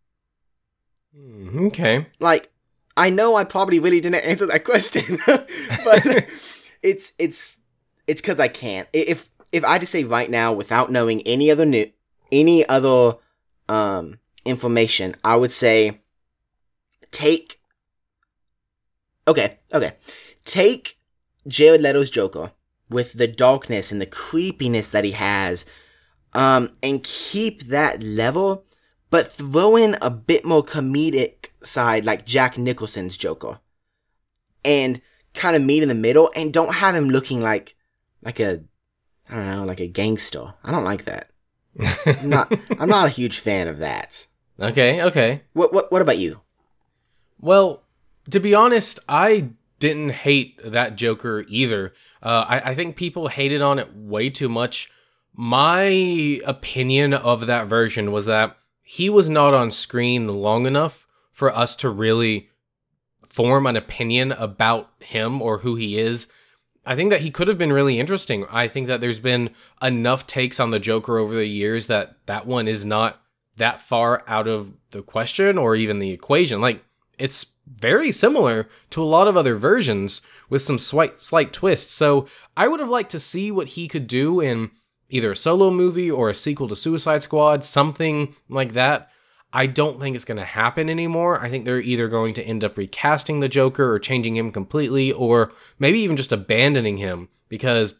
[1.20, 2.08] Hmm, okay.
[2.20, 2.52] like
[2.96, 6.28] I know I probably really didn't answer that question, but
[6.82, 7.58] it's it's
[8.08, 8.88] it's because I can't.
[8.94, 11.92] If if I just say right now, without knowing any other new
[12.32, 13.16] any other
[13.68, 16.02] um information, I would say
[17.12, 17.60] take.
[19.28, 19.92] Okay, okay,
[20.44, 20.98] take
[21.48, 22.52] Jared Leto's Joker
[22.90, 25.66] with the darkness and the creepiness that he has,
[26.34, 28.66] um, and keep that level
[29.10, 33.60] but throw in a bit more comedic side like Jack Nicholson's Joker.
[34.64, 35.02] And
[35.34, 37.76] kind of meet in the middle and don't have him looking like
[38.22, 38.62] like a
[39.30, 40.54] I don't know, like a gangster.
[40.64, 41.30] I don't like that.
[42.06, 44.28] I'm not I'm not a huge fan of that.
[44.60, 45.44] okay, okay.
[45.54, 46.42] What what what about you?
[47.40, 47.84] Well,
[48.32, 51.94] to be honest, I didn't hate that Joker either.
[52.22, 54.92] Uh, I, I think people hated on it way too much.
[55.34, 58.58] My opinion of that version was that
[58.92, 62.50] he was not on screen long enough for us to really
[63.24, 66.28] form an opinion about him or who he is.
[66.88, 68.48] I think that he could have been really interesting.
[68.50, 72.48] I think that there's been enough takes on the Joker over the years that that
[72.48, 73.22] one is not
[73.58, 76.60] that far out of the question or even the equation.
[76.60, 76.84] Like
[77.20, 81.94] it's very similar to a lot of other versions with some slight slight twists.
[81.94, 84.72] So I would have liked to see what he could do in
[85.10, 89.10] either a solo movie or a sequel to Suicide Squad, something like that.
[89.52, 91.42] I don't think it's going to happen anymore.
[91.42, 95.12] I think they're either going to end up recasting the Joker or changing him completely,
[95.12, 97.96] or maybe even just abandoning him because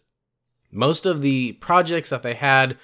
[0.72, 2.78] most of the projects that they had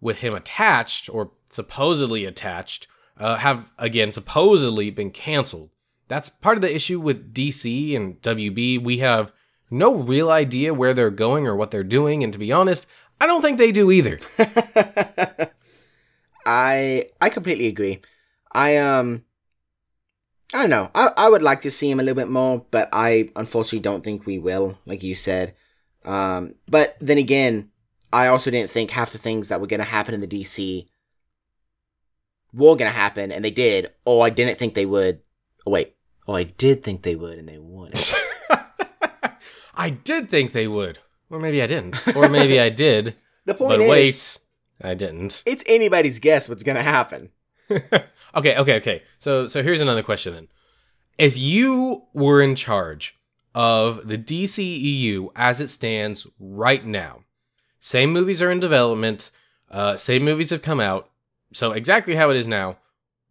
[0.00, 5.70] with him attached or supposedly attached uh, have again supposedly been canceled.
[6.08, 8.82] That's part of the issue with DC and WB.
[8.82, 9.32] We have
[9.70, 12.86] no real idea where they're going or what they're doing, and to be honest,
[13.20, 14.18] I don't think they do either.
[16.46, 18.00] I I completely agree.
[18.52, 19.24] I um
[20.54, 20.90] I don't know.
[20.94, 24.02] I I would like to see him a little bit more, but I unfortunately don't
[24.02, 25.54] think we will, like you said.
[26.04, 27.70] Um but then again,
[28.12, 30.86] I also didn't think half the things that were going to happen in the DC
[32.52, 35.20] were going to happen and they did, or I didn't think they would.
[35.66, 35.94] Oh wait.
[36.26, 38.14] Oh, I did think they would and they wouldn't.
[39.74, 40.98] I did think they would.
[41.30, 42.16] Or maybe I didn't.
[42.16, 43.14] Or maybe I did.
[43.44, 44.40] the point but is
[44.80, 45.42] wait, I didn't.
[45.46, 47.30] it's anybody's guess what's going to happen.
[47.70, 49.02] okay, okay, okay.
[49.18, 50.48] So so here's another question then.
[51.18, 53.16] If you were in charge
[53.54, 57.24] of the DCEU as it stands right now,
[57.78, 59.30] same movies are in development,
[59.70, 61.10] uh, same movies have come out,
[61.52, 62.78] so exactly how it is now,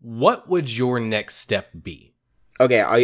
[0.01, 2.13] what would your next step be?
[2.59, 2.99] Okay, are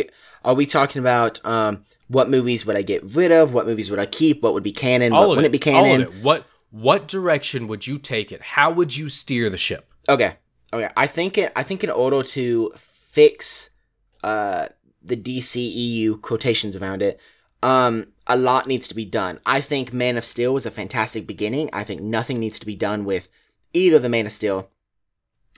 [0.46, 3.52] are we talking about um what movies would I get rid of?
[3.54, 4.42] What movies would I keep?
[4.44, 5.12] What would be canon?
[5.12, 5.60] All what wouldn't it.
[5.64, 6.02] be All canon?
[6.02, 6.24] it.
[6.24, 8.42] What what direction would you take it?
[8.42, 9.92] How would you steer the ship?
[10.08, 10.36] Okay.
[10.72, 10.90] Okay.
[10.96, 13.72] I think it I think in order to fix
[14.24, 14.68] uh
[15.02, 17.20] the DCEU quotations around it,
[17.64, 19.40] um a lot needs to be done.
[19.46, 21.70] I think Man of Steel was a fantastic beginning.
[21.74, 23.30] I think nothing needs to be done with
[23.74, 24.70] either the Man of Steel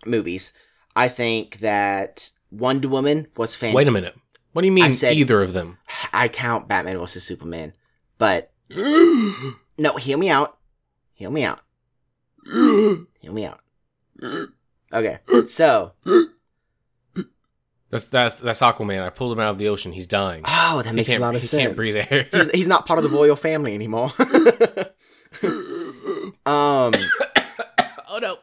[0.05, 0.53] movies.
[0.95, 3.75] I think that Wonder Woman was fantastic.
[3.77, 4.15] Wait a minute.
[4.57, 5.77] What do you mean said- either of them?
[6.13, 7.73] I count Batman versus Superman,
[8.17, 10.57] but no, hear me out.
[11.13, 11.59] Hear me out.
[12.43, 13.59] Hear me out.
[14.91, 15.91] Okay, so
[17.91, 19.05] That's that's that's Aquaman.
[19.05, 19.91] I pulled him out of the ocean.
[19.91, 20.43] He's dying.
[20.47, 21.61] oh, that makes a lot of he sense.
[21.61, 22.27] can't breathe air.
[22.31, 24.11] He's, he's not part of the royal family anymore.
[26.47, 26.95] um,
[28.09, 28.39] oh no.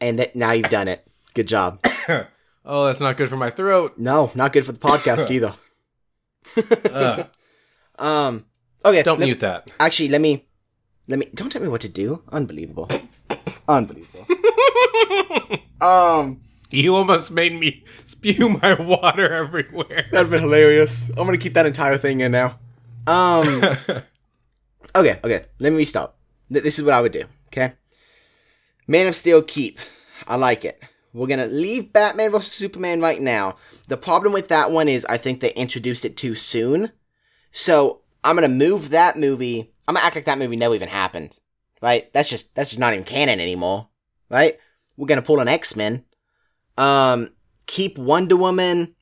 [0.00, 1.06] and that, now you've done it.
[1.34, 1.86] Good job.
[2.72, 3.94] Oh, that's not good for my throat.
[3.98, 5.54] No, not good for the podcast either.
[6.92, 7.26] Ugh.
[7.98, 8.46] Um,
[8.82, 9.70] okay, don't let- mute that.
[9.78, 10.46] Actually, let me,
[11.06, 11.26] let me.
[11.34, 12.22] Don't tell me what to do.
[12.32, 12.88] Unbelievable.
[13.68, 14.26] Unbelievable.
[15.82, 16.40] um.
[16.70, 20.06] You almost made me spew my water everywhere.
[20.12, 21.10] That'd been hilarious.
[21.10, 22.58] I'm gonna keep that entire thing in now.
[23.06, 23.48] Um.
[24.96, 25.18] okay.
[25.22, 25.44] Okay.
[25.58, 26.14] Let me restart.
[26.50, 27.24] Th- This is what I would do.
[27.48, 27.72] Okay.
[28.86, 29.78] Man of Steel keep.
[30.26, 30.80] I like it.
[31.12, 33.56] We're gonna leave Batman vs Superman right now.
[33.88, 36.92] The problem with that one is I think they introduced it too soon.
[37.50, 39.72] So I'm gonna move that movie.
[39.88, 41.38] I'm gonna act like that movie never even happened.
[41.82, 42.12] Right?
[42.12, 43.88] That's just that's just not even canon anymore.
[44.28, 44.58] Right?
[44.96, 46.04] We're gonna pull an X Men.
[46.78, 47.30] Um.
[47.66, 48.96] Keep Wonder Woman.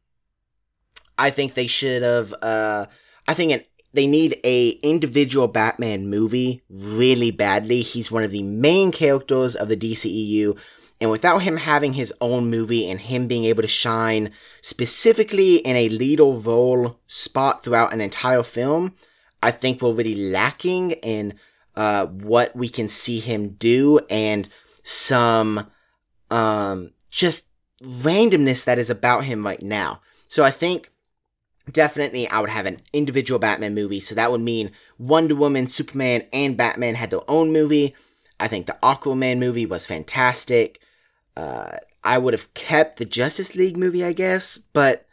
[1.16, 2.34] I think they should have.
[2.42, 2.84] Uh,
[3.26, 3.62] I think an,
[3.94, 7.80] they need a individual Batman movie really badly.
[7.80, 10.58] He's one of the main characters of the DCEU,
[11.00, 15.76] and without him having his own movie and him being able to shine specifically in
[15.76, 18.94] a lead role spot throughout an entire film,
[19.42, 21.34] I think we're really lacking in
[21.76, 24.48] uh, what we can see him do and
[24.82, 25.70] some
[26.30, 27.46] um, just
[27.82, 30.00] randomness that is about him right now.
[30.26, 30.90] So I think
[31.70, 34.00] definitely I would have an individual Batman movie.
[34.00, 37.94] So that would mean Wonder Woman, Superman, and Batman had their own movie.
[38.40, 40.80] I think the Aquaman movie was fantastic.
[41.38, 45.06] Uh, I would have kept the Justice League movie, I guess, but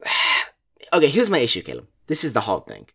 [0.92, 1.08] okay.
[1.08, 1.88] Here's my issue, Caleb.
[2.06, 2.86] This is the hard thing.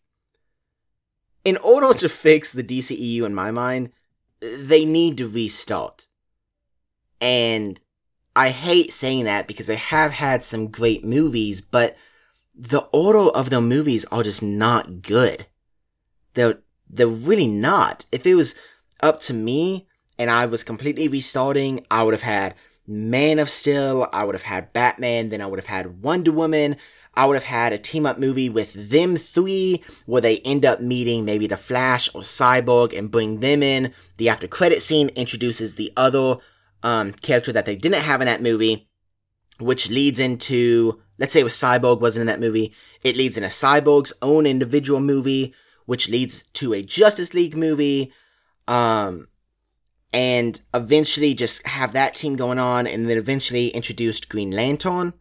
[1.43, 3.91] In order to fix the DCEU, in my mind,
[4.39, 6.07] they need to restart.
[7.19, 7.81] And
[8.33, 11.97] I hate saying that because they have had some great movies, but
[12.55, 15.47] the order of the movies are just not good.
[16.35, 18.05] They're they're really not.
[18.09, 18.55] If it was
[19.01, 19.89] up to me
[20.21, 22.53] and I was completely restarting, I would have had
[22.85, 26.77] Man of Steel, I would have had Batman, then I would have had Wonder Woman.
[27.15, 30.79] I would have had a team up movie with them three where they end up
[30.79, 33.93] meeting maybe the Flash or Cyborg and bring them in.
[34.17, 36.37] The after credit scene introduces the other
[36.83, 38.87] um, character that they didn't have in that movie,
[39.57, 43.43] which leads into, let's say it was Cyborg wasn't in that movie, it leads in
[43.43, 45.55] a Cyborg's own individual movie,
[45.87, 48.13] which leads to a Justice League movie,
[48.67, 49.27] um,
[50.13, 55.13] and eventually just have that team going on, and then eventually introduced Green Lantern.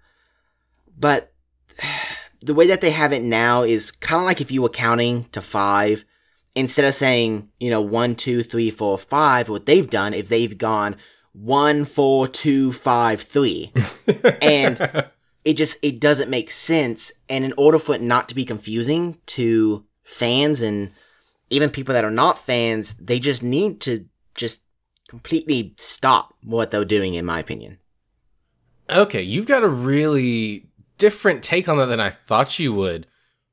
[0.99, 1.33] But
[2.41, 5.25] the way that they have it now is kind of like if you were counting
[5.33, 6.05] to five,
[6.55, 10.59] instead of saying, you know, one, two, three, four, five, what they've done is they've
[10.59, 10.97] gone
[11.33, 13.73] one, four, two, five, three.
[14.43, 15.07] and
[15.45, 17.13] it just, it doesn't make sense.
[17.29, 20.91] And in order for it not to be confusing to fans and
[21.51, 24.61] even people that are not fans, they just need to just
[25.11, 27.79] completely stop what they're doing, in my opinion.
[28.89, 30.67] Okay, you've got a really
[30.99, 33.09] different take on that than I thought you would.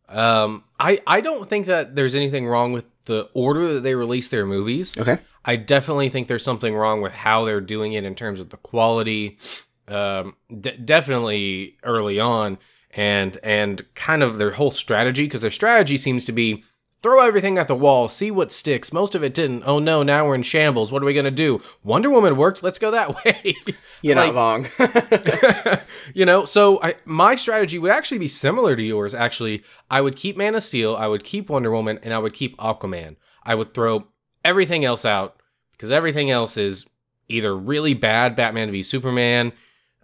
[0.08, 4.30] Um, I I don't think that there's anything wrong with the order that they release
[4.30, 4.96] their movies.
[5.00, 5.18] Okay.
[5.46, 8.58] I definitely think there's something wrong with how they're doing it in terms of the
[8.58, 9.40] quality.
[9.88, 12.60] Um, d- definitely early on,
[12.92, 16.64] and and kind of their whole strategy because their strategy seems to be
[17.04, 18.92] throw everything at the wall, see what sticks.
[18.92, 19.64] Most of it didn't.
[19.66, 20.92] Oh no, now we're in shambles.
[20.92, 21.62] What are we gonna do?
[21.84, 22.64] Wonder Woman worked.
[22.64, 23.56] Let's go that way.
[24.02, 24.68] You're Like- not wrong.
[26.14, 29.14] you know, so I, my strategy would actually be similar to yours.
[29.14, 32.34] Actually, I would keep Man of Steel, I would keep Wonder Woman, and I would
[32.34, 33.16] keep Aquaman.
[33.44, 34.08] I would throw
[34.44, 36.86] everything else out because everything else is
[37.30, 39.54] either really bad Batman v Superman.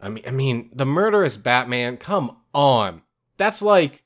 [0.02, 1.98] I mean, I mean, the murderous Batman.
[1.98, 3.02] Come on,
[3.38, 4.04] that's like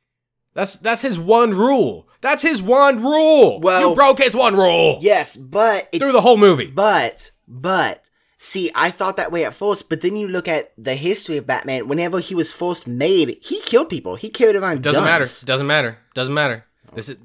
[0.53, 2.07] that's that's his one rule.
[2.21, 3.59] That's his one rule.
[3.61, 6.67] Well- you broke his one rule yes, but it through the whole movie.
[6.67, 10.95] But, but, see, I thought that way at first, but then you look at the
[10.95, 14.15] history of Batman, whenever he was first made, he killed people.
[14.15, 15.23] He killed around Doesn't matter.
[15.23, 15.41] guns.
[15.41, 15.97] Doesn't matter.
[16.13, 16.65] Doesn't matter.
[16.93, 17.17] This is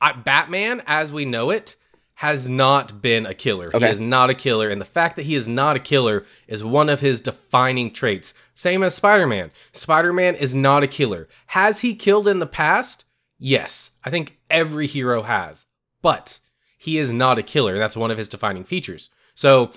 [0.00, 1.76] I, Batman, as we know it,
[2.14, 3.70] has not been a killer.
[3.72, 6.62] He is not a killer, and the fact that he is not a killer is
[6.62, 8.34] one of his defining traits.
[8.54, 9.50] Same as Spider-Man.
[9.72, 11.28] Spider-Man is not a killer.
[11.46, 13.06] Has he killed in the past?
[13.42, 15.66] Yes, I think every hero has,
[16.02, 16.38] but
[16.76, 17.78] he is not a killer.
[17.78, 19.08] That's one of his defining features.
[19.34, 19.70] So,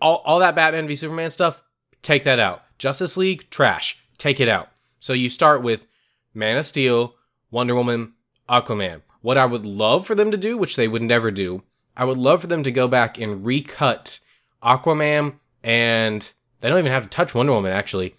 [0.00, 1.62] all, all that Batman v Superman stuff,
[2.02, 2.62] take that out.
[2.78, 4.02] Justice League, trash.
[4.18, 4.70] Take it out.
[5.00, 5.86] So you start with
[6.32, 7.14] Man of Steel,
[7.50, 8.14] Wonder Woman,
[8.48, 9.02] Aquaman.
[9.20, 11.62] What I would love for them to do, which they would never do,
[11.96, 14.20] I would love for them to go back and recut
[14.62, 18.16] Aquaman and they don't even have to touch Wonder Woman actually.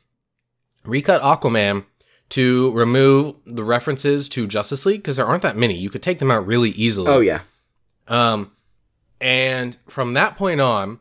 [0.83, 1.85] Recut Aquaman
[2.29, 5.75] to remove the references to Justice League because there aren't that many.
[5.75, 7.11] You could take them out really easily.
[7.11, 7.41] Oh, yeah.
[8.07, 8.51] Um,
[9.21, 10.99] and from that point on,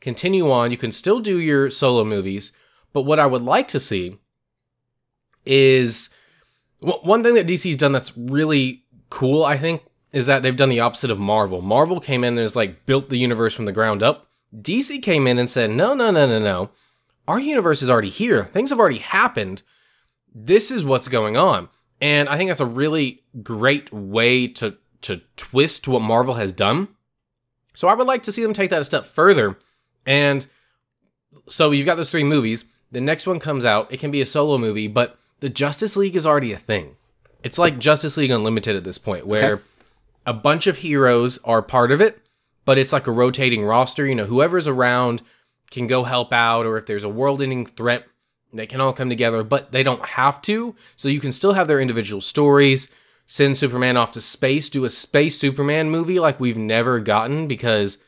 [0.00, 0.70] continue on.
[0.70, 2.52] You can still do your solo movies,
[2.92, 4.18] but what I would like to see
[5.44, 6.10] is
[6.80, 9.44] one thing that DC's done that's really cool.
[9.44, 11.62] I think is that they've done the opposite of Marvel.
[11.62, 14.26] Marvel came in and has like built the universe from the ground up.
[14.54, 16.70] DC came in and said, no, no, no, no, no.
[17.26, 18.44] Our universe is already here.
[18.46, 19.62] Things have already happened.
[20.34, 21.68] This is what's going on.
[22.00, 26.88] And I think that's a really great way to to twist what Marvel has done.
[27.74, 29.58] So I would like to see them take that a step further.
[30.06, 30.46] And
[31.48, 32.66] so you've got those three movies.
[32.92, 33.92] The next one comes out.
[33.92, 36.96] It can be a solo movie, but the Justice League is already a thing.
[37.42, 39.62] It's like Justice League Unlimited at this point, where Okay.
[40.26, 42.20] a bunch of heroes are part of it,
[42.64, 44.06] but it's like a rotating roster.
[44.06, 45.22] You know, whoever's around
[45.72, 48.06] can go help out, or if there's a world ending threat,
[48.52, 50.74] they can all come together, but they don't have to.
[50.96, 52.88] So you can still have their individual stories.
[53.26, 57.98] Send Superman off to space, do a space Superman movie like we've never gotten because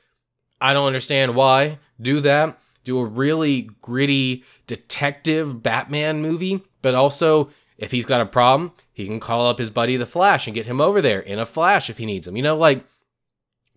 [0.61, 1.79] I don't understand why.
[2.01, 2.59] Do that.
[2.85, 9.07] Do a really gritty detective Batman movie, but also if he's got a problem, he
[9.07, 11.89] can call up his buddy the Flash and get him over there in a flash
[11.89, 12.37] if he needs him.
[12.37, 12.85] You know, like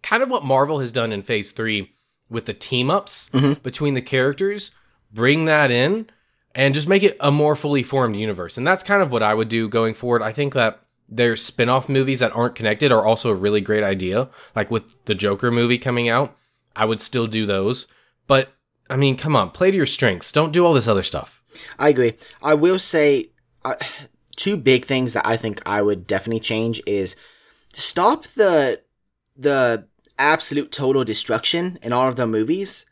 [0.03, 1.91] kind of what Marvel has done in Phase 3
[2.29, 3.63] with the team ups Mhm.
[3.63, 4.71] between the characters.
[5.13, 6.09] Bring that in
[6.57, 8.57] and just make it a more fully formed universe.
[8.57, 10.23] And that's kind of what I would do going forward.
[10.23, 14.29] I think that their spin-off movies that aren't connected are also a really great idea.
[14.55, 16.35] Like with the Joker movie coming out,
[16.75, 17.87] I would still do those.
[18.25, 18.49] But
[18.89, 20.31] I mean, come on, play to your strengths.
[20.31, 21.43] Don't do all this other stuff.
[21.77, 22.15] I agree.
[22.41, 23.29] I will say
[23.63, 23.75] uh,
[24.35, 27.15] two big things that I think I would definitely change is
[27.73, 28.81] stop the
[29.35, 29.87] the
[30.17, 32.87] absolute total destruction in all of the movies.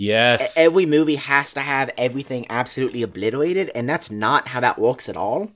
[0.00, 0.56] Yes.
[0.56, 5.16] Every movie has to have everything absolutely obliterated, and that's not how that works at
[5.16, 5.50] all.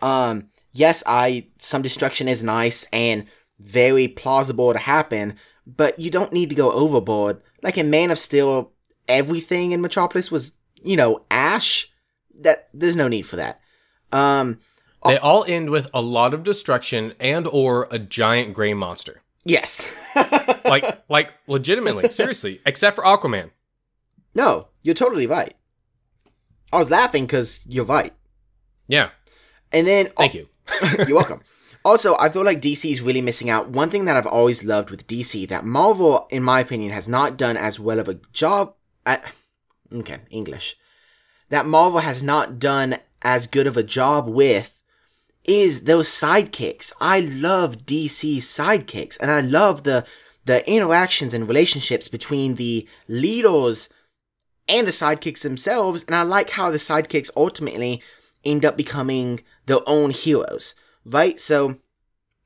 [0.00, 3.24] Um, yes, I some destruction is nice and
[3.58, 5.34] very plausible to happen,
[5.66, 7.42] but you don't need to go overboard.
[7.64, 8.70] Like in Man of Steel,
[9.08, 10.52] everything in Metropolis was,
[10.82, 11.90] you know, ash.
[12.36, 13.60] That there's no need for that.
[14.12, 14.60] Um,
[15.04, 19.22] they all end with a lot of destruction and or a giant gray monster.
[19.44, 19.84] yes.
[20.64, 23.50] Like like legitimately, seriously, except for Aquaman.
[24.34, 25.54] No, you're totally right.
[26.72, 28.12] I was laughing because you're right.
[28.88, 29.10] Yeah.
[29.72, 30.48] And then Thank you.
[31.06, 31.42] You're welcome.
[31.84, 33.68] Also, I feel like DC is really missing out.
[33.68, 37.36] One thing that I've always loved with DC that Marvel, in my opinion, has not
[37.36, 38.74] done as well of a job
[39.04, 39.22] at.
[39.92, 40.76] Okay, English.
[41.50, 44.80] That Marvel has not done as good of a job with
[45.44, 46.92] is those sidekicks.
[47.00, 50.06] I love DC's sidekicks and I love the
[50.46, 53.88] the interactions and relationships between the leaders
[54.68, 58.02] and the sidekicks themselves and I like how the sidekicks ultimately
[58.44, 61.38] end up becoming their own heroes, right?
[61.38, 61.78] So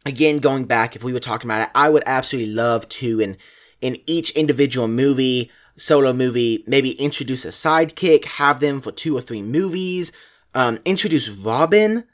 [0.06, 3.36] again going back if we were talking about it, I would absolutely love to in
[3.80, 9.20] in each individual movie solo movie, maybe introduce a sidekick, have them for two or
[9.20, 10.12] three movies,
[10.54, 12.04] um, introduce Robin,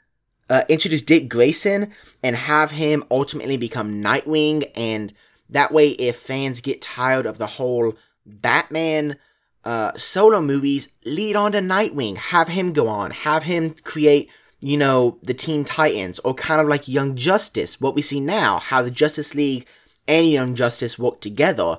[0.49, 1.91] uh, introduce Dick Grayson,
[2.23, 4.69] and have him ultimately become Nightwing.
[4.75, 5.13] And
[5.49, 7.95] that way, if fans get tired of the whole
[8.25, 9.17] Batman
[9.65, 14.29] uh, solo movies, lead on to Nightwing, have him go on, have him create,
[14.61, 18.59] you know, the Teen Titans, or kind of like Young Justice, what we see now,
[18.59, 19.65] how the Justice League
[20.07, 21.77] and Young Justice work together.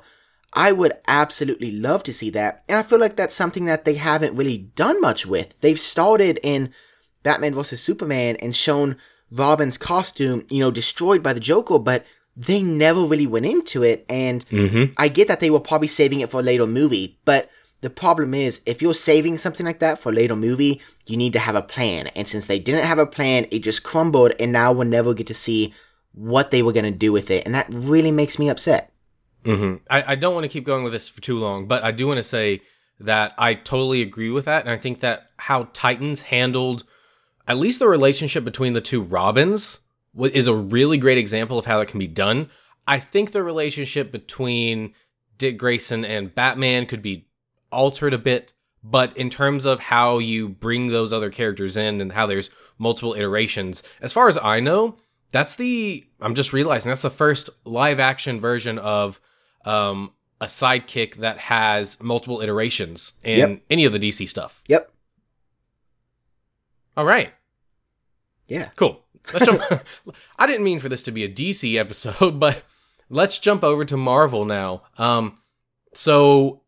[0.52, 2.64] I would absolutely love to see that.
[2.68, 5.54] And I feel like that's something that they haven't really done much with.
[5.60, 6.72] They've started in
[7.22, 7.80] Batman vs.
[7.80, 8.96] Superman and shown
[9.30, 12.06] Robin's costume, you know, destroyed by the Joker, but
[12.36, 14.06] they never really went into it.
[14.08, 14.92] And Mm-hmm.
[14.96, 17.50] I get that they were probably saving it for a later movie, but
[17.82, 21.32] the problem is if you're saving something like that for a later movie, you need
[21.34, 22.08] to have a plan.
[22.08, 25.26] And since they didn't have a plan, it just crumbled, and now we'll never get
[25.28, 25.74] to see
[26.12, 27.44] what they were going to do with it.
[27.44, 28.92] And that really makes me upset.
[29.44, 31.92] hmm I, I don't want to keep going with this for too long, but I
[31.92, 32.62] do want to say
[32.98, 34.62] that I totally agree with that.
[34.62, 36.84] And I think that how Titans handled
[37.46, 39.80] at least the relationship between the two Robins
[40.18, 42.48] is a really great example of how that can be done.
[42.88, 44.94] I think the relationship between
[45.36, 47.25] Dick Grayson and Batman could be
[47.76, 48.52] altered a bit,
[48.82, 53.14] but in terms of how you bring those other characters in and how there's multiple
[53.14, 54.96] iterations, as far as I know,
[55.32, 59.20] that's the I'm just realizing that's the first live action version of
[59.64, 63.60] um, a sidekick that has multiple iterations in Yep.
[63.70, 64.62] any of the DC stuff.
[64.68, 64.90] Yep.
[66.96, 67.32] All right.
[68.46, 68.70] Yeah.
[68.76, 69.02] Cool.
[69.32, 69.62] Let's jump.
[70.38, 72.64] I didn't mean for this to be a DC episode, but
[73.10, 74.82] let's jump over to Marvel now.
[74.96, 75.38] Um,
[75.92, 76.62] so,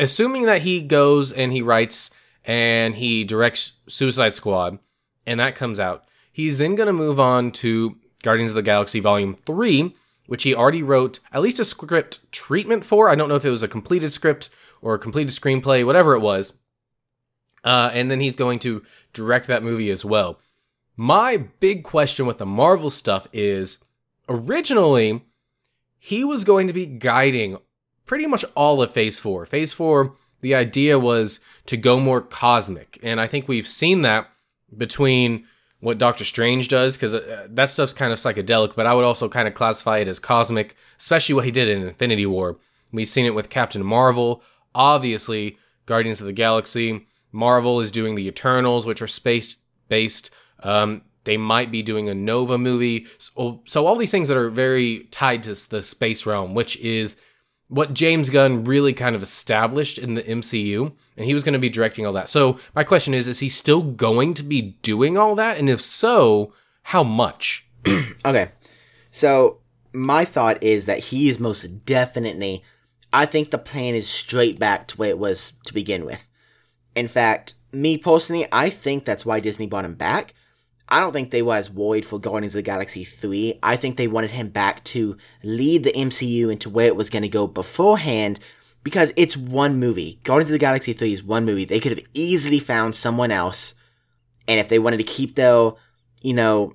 [0.00, 2.10] assuming that he goes and he writes
[2.44, 4.78] and he directs Suicide Squad,
[5.26, 8.98] and that comes out, he's then going to move on to Guardians of the Galaxy
[8.98, 9.94] Volume 3,
[10.26, 13.08] which he already wrote at least a script treatment for.
[13.08, 14.48] I don't know if it was a completed script
[14.80, 16.54] or a completed screenplay, whatever it was.
[17.62, 18.82] Uh, and then he's going to
[19.12, 20.40] direct that movie as well.
[20.96, 23.78] My big question with the Marvel stuff is
[24.28, 25.24] originally
[25.98, 27.58] he was going to be guiding
[28.10, 29.46] pretty much all of Phase 4.
[29.46, 32.98] Phase 4, the idea was to go more cosmic.
[33.04, 34.28] And I think we've seen that
[34.76, 35.46] between
[35.78, 39.28] what Doctor Strange does, because uh, that stuff's kind of psychedelic, but I would also
[39.28, 42.58] kind of classify it as cosmic, especially what he did in Infinity War.
[42.90, 44.42] We've seen it with Captain Marvel.
[44.74, 45.56] Obviously,
[45.86, 47.06] Guardians of the Galaxy.
[47.30, 49.54] Marvel is doing the Eternals, which are space
[49.88, 50.32] based.
[50.64, 53.06] Um, they might be doing a Nova movie.
[53.18, 57.14] So, so all these things that are very tied to the space realm, which is
[57.70, 61.58] what James Gunn really kind of established in the MCU, and he was going to
[61.58, 62.28] be directing all that.
[62.28, 65.56] So my question is: Is he still going to be doing all that?
[65.56, 66.52] And if so,
[66.84, 67.66] how much?
[68.22, 68.50] Okay.
[69.10, 69.60] So
[69.94, 72.62] my thought is that he is most definitely
[73.12, 76.26] I think the plan is straight back to where it was to begin with.
[76.94, 80.34] In fact, me personally, I think that's why Disney brought him back.
[80.90, 83.60] I don't think they were as worried for Guardians of the Galaxy 3.
[83.62, 87.22] I think they wanted him back to lead the MCU into where it was going
[87.22, 88.40] to go beforehand
[88.82, 90.18] because it's one movie.
[90.24, 91.64] Guardians of the Galaxy 3 is one movie.
[91.64, 93.74] They could have easily found someone else.
[94.48, 95.72] And if they wanted to keep their,
[96.22, 96.74] you know,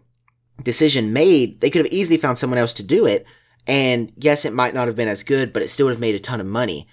[0.63, 3.25] decision made, they could have easily found someone else to do it.
[3.67, 6.15] And yes, it might not have been as good, but it still would have made
[6.15, 6.87] a ton of money.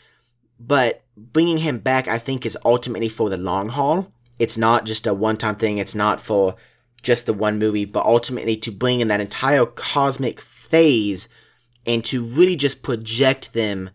[0.58, 4.08] But bringing him back, I think, is ultimately for the long haul.
[4.38, 5.78] It's not just a one time thing.
[5.78, 6.56] It's not for
[7.02, 11.28] just the one movie, but ultimately to bring in that entire cosmic phase
[11.86, 13.90] and to really just project them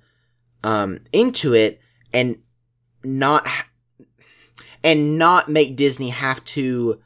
[0.63, 1.79] um, into it
[2.13, 2.37] and
[3.03, 3.47] not
[4.83, 6.99] and not make Disney have to,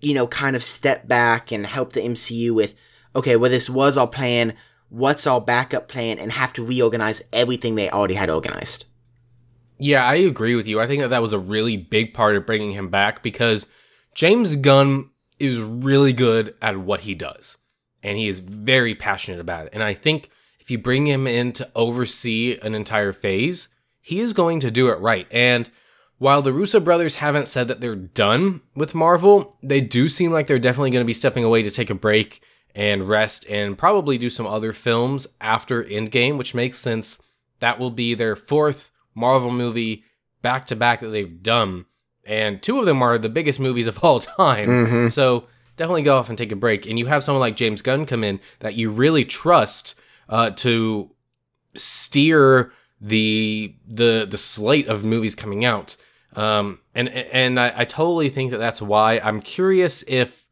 [0.00, 2.74] you know, kind of step back and help the MCU with,
[3.14, 4.54] okay, well, this was our plan.
[4.88, 6.18] What's our backup plan?
[6.18, 8.86] And have to reorganize everything they already had organized.
[9.78, 10.80] Yeah, I agree with you.
[10.80, 13.66] I think that that was a really big part of bringing him back because
[14.14, 15.09] James Gunn
[15.40, 17.56] is really good at what he does,
[18.02, 19.72] and he is very passionate about it.
[19.72, 20.30] And I think
[20.60, 23.68] if you bring him in to oversee an entire phase,
[24.00, 25.26] he is going to do it right.
[25.30, 25.70] And
[26.18, 30.46] while the Russo brothers haven't said that they're done with Marvel, they do seem like
[30.46, 32.42] they're definitely going to be stepping away to take a break
[32.74, 37.20] and rest and probably do some other films after Endgame, which makes sense.
[37.60, 40.04] That will be their fourth Marvel movie
[40.42, 41.86] back to back that they've done.
[42.30, 44.68] And two of them are the biggest movies of all time.
[45.10, 46.86] So definitely go off and take a break.
[46.86, 49.96] And you have someone like James Gunn come in that you really trust
[50.28, 51.10] uh, to
[51.74, 55.96] steer the the the slate of movies coming out.
[56.36, 60.46] Um, and and I, I totally think that that's why I'm curious if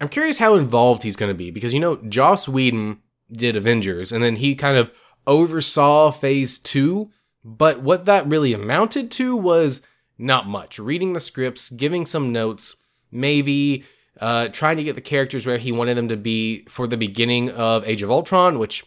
[0.00, 3.00] I'm curious how involved he's going to be because you know Joss Whedon
[3.30, 4.90] did Avengers and then he kind of
[5.26, 7.10] oversaw Phase Two,
[7.44, 9.82] but what that really amounted to was
[10.18, 10.78] not much.
[10.78, 12.76] Reading the scripts, giving some notes,
[13.10, 13.84] maybe
[14.20, 17.50] uh, trying to get the characters where he wanted them to be for the beginning
[17.50, 18.84] of Age of Ultron, which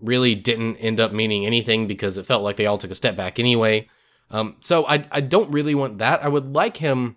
[0.00, 3.16] really didn't end up meaning anything because it felt like they all took a step
[3.16, 3.88] back anyway.
[4.30, 6.24] Um, so I, I don't really want that.
[6.24, 7.16] I would like him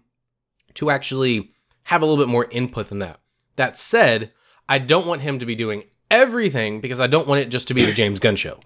[0.76, 1.52] to actually
[1.86, 3.20] have a little bit more input than that.
[3.56, 4.32] That said,
[4.68, 7.74] I don't want him to be doing everything because I don't want it just to
[7.74, 8.60] be the James Gunn show.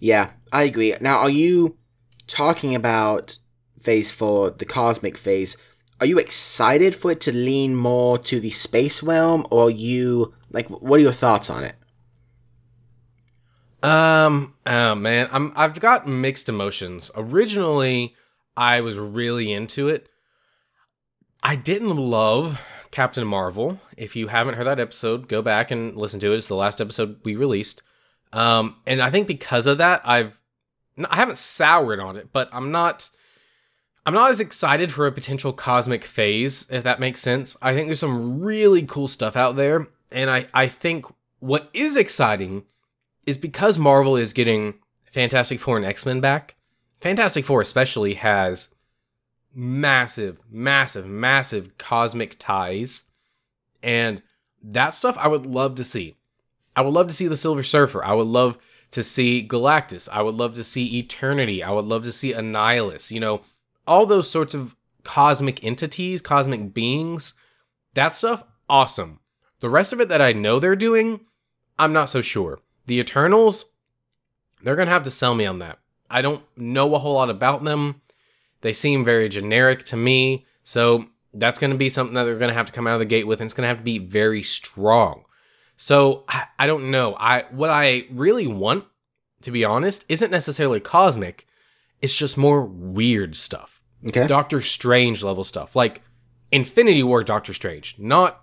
[0.00, 0.94] Yeah, I agree.
[1.00, 1.76] Now, are you
[2.26, 3.38] talking about
[3.84, 5.58] Phase 4, the cosmic phase?
[6.00, 10.68] Are you excited for it to lean more to the space realm, or you, like,
[10.68, 11.76] what are your thoughts on it?
[13.84, 17.10] Um, oh man, I'm I've got mixed emotions.
[17.14, 18.16] Originally,
[18.56, 20.08] I was really into it.
[21.42, 23.78] I didn't love Captain Marvel.
[23.98, 26.36] If you haven't heard that episode, go back and listen to it.
[26.36, 27.82] It's the last episode we released.
[28.32, 30.40] Um, and I think because of that, I've
[31.10, 33.10] I haven't soured on it, but I'm not
[34.06, 37.56] I'm not as excited for a potential cosmic phase, if that makes sense.
[37.62, 41.06] I think there's some really cool stuff out there, and I I think
[41.38, 42.64] what is exciting
[43.24, 44.74] is because Marvel is getting
[45.04, 46.56] Fantastic Four and X Men back.
[47.00, 48.68] Fantastic Four especially has
[49.54, 53.04] massive, massive, massive cosmic ties,
[53.82, 54.22] and
[54.62, 56.16] that stuff I would love to see.
[56.76, 58.04] I would love to see the Silver Surfer.
[58.04, 58.58] I would love
[58.90, 60.08] to see Galactus.
[60.12, 61.62] I would love to see Eternity.
[61.62, 63.10] I would love to see Annihilus.
[63.10, 63.40] You know,
[63.86, 67.34] all those sorts of cosmic entities, cosmic beings.
[67.94, 69.20] That stuff, awesome.
[69.60, 71.20] The rest of it that I know they're doing,
[71.78, 72.58] I'm not so sure.
[72.86, 73.66] The Eternals,
[74.62, 75.78] they're going to have to sell me on that.
[76.10, 78.02] I don't know a whole lot about them.
[78.60, 80.46] They seem very generic to me.
[80.64, 83.00] So that's going to be something that they're going to have to come out of
[83.00, 85.24] the gate with, and it's going to have to be very strong.
[85.76, 87.16] So I, I don't know.
[87.18, 88.84] I what I really want,
[89.42, 91.46] to be honest, isn't necessarily cosmic.
[92.00, 93.73] It's just more weird stuff.
[94.06, 94.26] Okay.
[94.26, 96.02] Doctor Strange level stuff, like
[96.52, 98.42] Infinity War Doctor Strange, not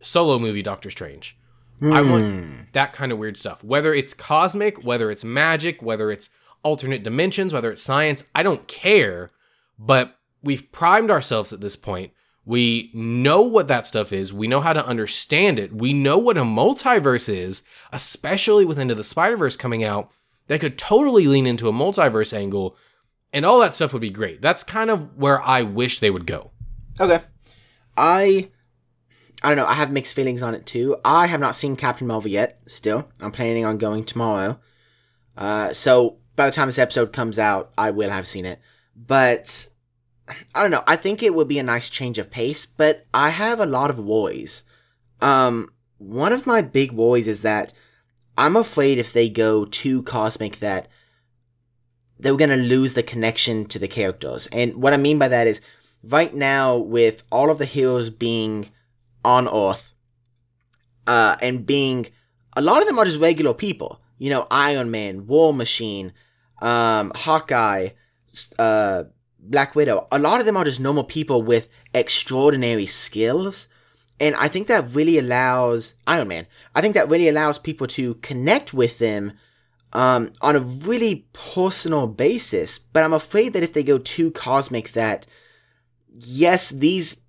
[0.00, 1.36] solo movie Doctor Strange.
[1.82, 2.50] I want hmm.
[2.72, 3.64] that kind of weird stuff.
[3.64, 6.30] Whether it's cosmic, whether it's magic, whether it's
[6.62, 9.30] alternate dimensions, whether it's science, I don't care.
[9.78, 12.12] But we've primed ourselves at this point.
[12.44, 14.32] We know what that stuff is.
[14.32, 15.72] We know how to understand it.
[15.72, 20.10] We know what a multiverse is, especially with Into the Spider Verse coming out.
[20.48, 22.76] That could totally lean into a multiverse angle,
[23.32, 24.42] and all that stuff would be great.
[24.42, 26.50] That's kind of where I wish they would go.
[27.00, 27.20] Okay.
[27.96, 28.50] I
[29.42, 30.96] I don't know, I have mixed feelings on it too.
[31.04, 33.08] I have not seen Captain Marvel yet, still.
[33.20, 34.60] I'm planning on going tomorrow.
[35.36, 38.60] Uh so by the time this episode comes out, I will have seen it.
[38.94, 39.68] But
[40.54, 43.30] I don't know, I think it would be a nice change of pace, but I
[43.30, 44.64] have a lot of worries.
[45.20, 47.72] Um one of my big worries is that
[48.36, 50.88] I'm afraid if they go too cosmic that
[52.22, 54.46] they're gonna lose the connection to the characters.
[54.52, 55.60] And what I mean by that is
[56.02, 58.70] right now with all of the heroes being
[59.24, 59.92] on Earth,
[61.06, 62.06] uh, and being
[62.56, 64.00] a lot of them are just regular people.
[64.18, 66.12] You know, Iron Man, War Machine,
[66.60, 67.88] um, Hawkeye,
[68.58, 69.04] uh,
[69.40, 70.06] Black Widow.
[70.12, 73.66] A lot of them are just normal people with extraordinary skills.
[74.20, 76.46] And I think that really allows Iron Man.
[76.76, 79.32] I think that really allows people to connect with them
[79.92, 82.78] um, on a really personal basis.
[82.78, 85.26] But I'm afraid that if they go too cosmic, that
[86.08, 87.22] yes, these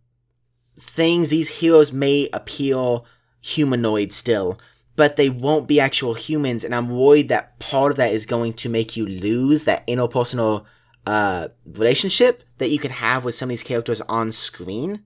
[0.80, 3.00] things, these heroes may appear
[3.42, 4.60] humanoid still,
[4.96, 6.64] but they won't be actual humans.
[6.64, 10.66] And I'm worried that part of that is going to make you lose that interpersonal
[11.06, 15.04] uh, relationship that you can have with some of these characters on screen.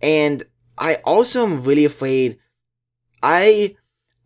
[0.00, 0.44] And
[0.78, 2.38] I also am really afraid.
[3.22, 3.76] I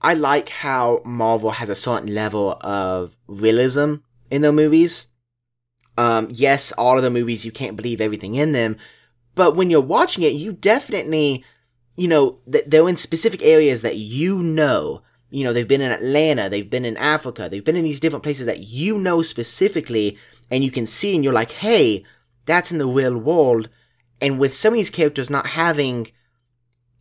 [0.01, 3.97] I like how Marvel has a certain level of realism
[4.31, 5.09] in their movies.
[5.99, 8.79] Um, yes, all of the movies you can't believe everything in them,
[9.35, 11.45] but when you're watching it, you definitely,
[11.97, 15.03] you know, they're in specific areas that you know.
[15.31, 18.25] You know, they've been in Atlanta, they've been in Africa, they've been in these different
[18.25, 20.19] places that you know specifically,
[20.51, 22.05] and you can see, and you're like, hey,
[22.47, 23.69] that's in the real world.
[24.21, 26.11] And with some of these characters not having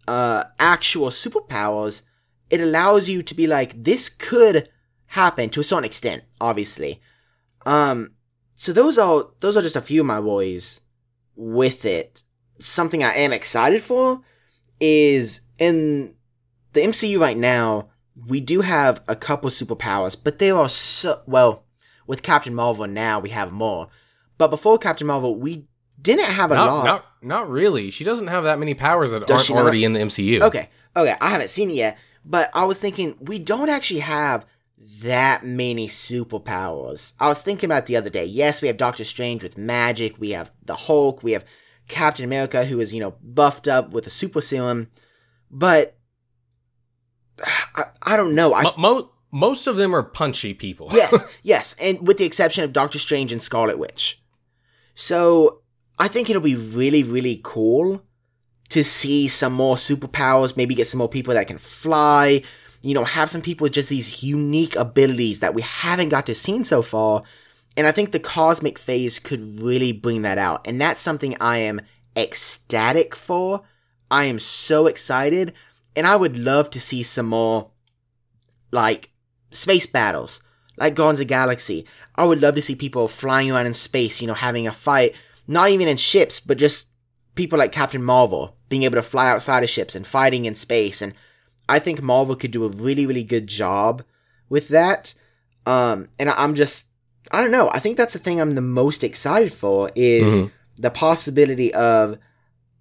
[0.08, 2.04] uh, actual superpowers,
[2.50, 4.70] it allows you to be like, this could
[5.08, 7.02] happen to a certain extent, obviously.
[7.66, 8.12] Um,
[8.56, 10.82] so those are those are just a few of my worries
[11.36, 12.24] with it,
[12.60, 14.22] something I am excited for
[14.82, 16.16] is in
[16.74, 17.90] the MCU right now,
[18.28, 21.64] we do have a couple superpowers, but they are so well
[22.08, 23.88] with Captain Marvel now we have more.
[24.38, 25.66] But before Captain Marvel, we
[26.02, 26.86] didn't have a Not, lot.
[26.86, 27.92] not, not really.
[27.92, 29.62] She doesn't have that many powers that Does aren't she not?
[29.64, 30.42] already in the MCU.
[30.42, 34.46] Okay, okay, I haven't seen it yet, but I was thinking we don't actually have
[35.02, 37.14] that many superpowers.
[37.20, 38.26] I was thinking about it the other day.
[38.26, 41.46] Yes, we have Doctor Strange with magic, we have the Hulk, we have
[41.88, 44.90] Captain America who is, you know, buffed up with a super serum,
[45.52, 45.98] but
[47.76, 48.54] I, I don't know.
[48.54, 50.90] I mo- most of them are punchy people.
[50.92, 54.22] yes, yes, and with the exception of Doctor Strange and Scarlet Witch.
[54.96, 55.62] So
[55.98, 58.04] I think it'll be really, really cool
[58.70, 60.56] to see some more superpowers.
[60.56, 62.44] Maybe get some more people that can fly.
[62.82, 66.36] You know, have some people with just these unique abilities that we haven't got to
[66.36, 67.24] see so far.
[67.76, 70.66] And I think the cosmic phase could really bring that out.
[70.68, 71.82] And that's something I am
[72.16, 73.64] ecstatic for.
[74.10, 75.54] I am so excited.
[75.96, 77.72] And I would love to see some more,
[78.72, 79.12] like,
[79.52, 80.42] space battles,
[80.78, 81.86] like Guardians of Galaxy.
[82.16, 85.16] I would love to see people flying around in space, you know, having a fight,
[85.48, 86.89] not even in ships, but just
[87.40, 91.02] people like Captain Marvel being able to fly outside of ships and fighting in space.
[91.02, 91.14] And
[91.70, 94.04] I think Marvel could do a really, really good job
[94.50, 95.14] with that.
[95.66, 96.88] Um, and I'm just,
[97.32, 97.70] I don't know.
[97.74, 100.52] I think that's the thing I'm the most excited for is Mhm.
[100.76, 102.18] the possibility of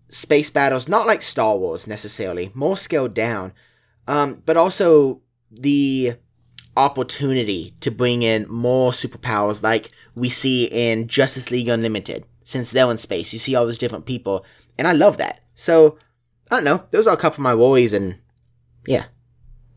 [0.08, 3.52] space battles, not like Star Wars necessarily, more scaled down,
[4.08, 6.14] um, but also the
[6.76, 12.24] opportunity to bring in more superpowers like we see in Justice League Unlimited.
[12.48, 14.42] Since they're in space, you see all those different people,
[14.78, 15.40] and I love that.
[15.54, 15.98] So,
[16.50, 16.84] I don't know.
[16.92, 18.16] Those are a couple of my worries, and
[18.86, 19.04] yeah.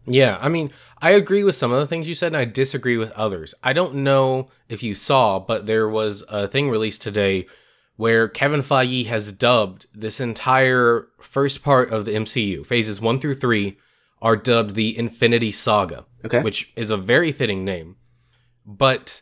[0.06, 2.96] Yeah, I mean, I agree with some of the things you said, and I disagree
[2.96, 3.54] with others.
[3.62, 7.46] I don't know if you saw, but there was a thing released today
[7.98, 13.36] where Kevin Feige has dubbed this entire first part of the MCU, phases one through
[13.36, 13.78] three,
[14.22, 16.42] are dubbed the Infinity Saga, Okay.
[16.42, 17.98] which is a very fitting name.
[18.66, 19.22] But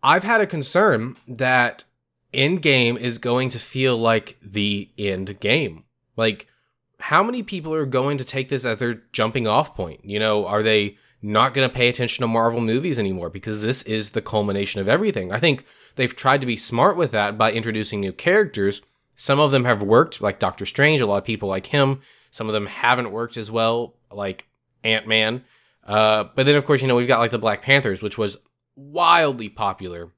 [0.00, 1.82] I've had a concern that
[2.32, 5.84] Endgame is going to feel like the end game.
[6.16, 6.46] Like,
[7.00, 10.04] how many people are going to take this as their jumping off point?
[10.04, 13.82] You know, are they not going to pay attention to Marvel movies anymore because this
[13.84, 15.32] is the culmination of everything?
[15.32, 15.64] I think
[15.96, 18.82] they've tried to be smart with that by introducing new characters.
[19.16, 22.02] Some of them have worked, like Doctor Strange, a lot of people like him.
[22.30, 24.46] Some of them haven't worked as well, like
[24.84, 25.44] Ant Man.
[25.84, 28.36] Uh, but then, of course, you know, we've got like the Black Panthers, which was
[28.76, 30.12] wildly popular.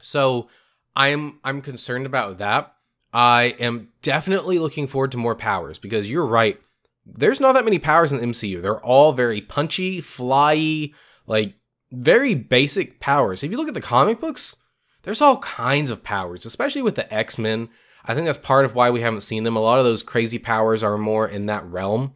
[0.00, 0.48] So
[0.96, 2.72] I'm I'm concerned about that.
[3.12, 6.60] I am definitely looking forward to more powers because you're right.
[7.04, 8.60] There's not that many powers in the MCU.
[8.60, 10.92] They're all very punchy, flyy,
[11.26, 11.54] like
[11.92, 13.42] very basic powers.
[13.42, 14.56] If you look at the comic books,
[15.02, 17.68] there's all kinds of powers, especially with the X-Men.
[18.04, 19.56] I think that's part of why we haven't seen them.
[19.56, 22.14] A lot of those crazy powers are more in that realm.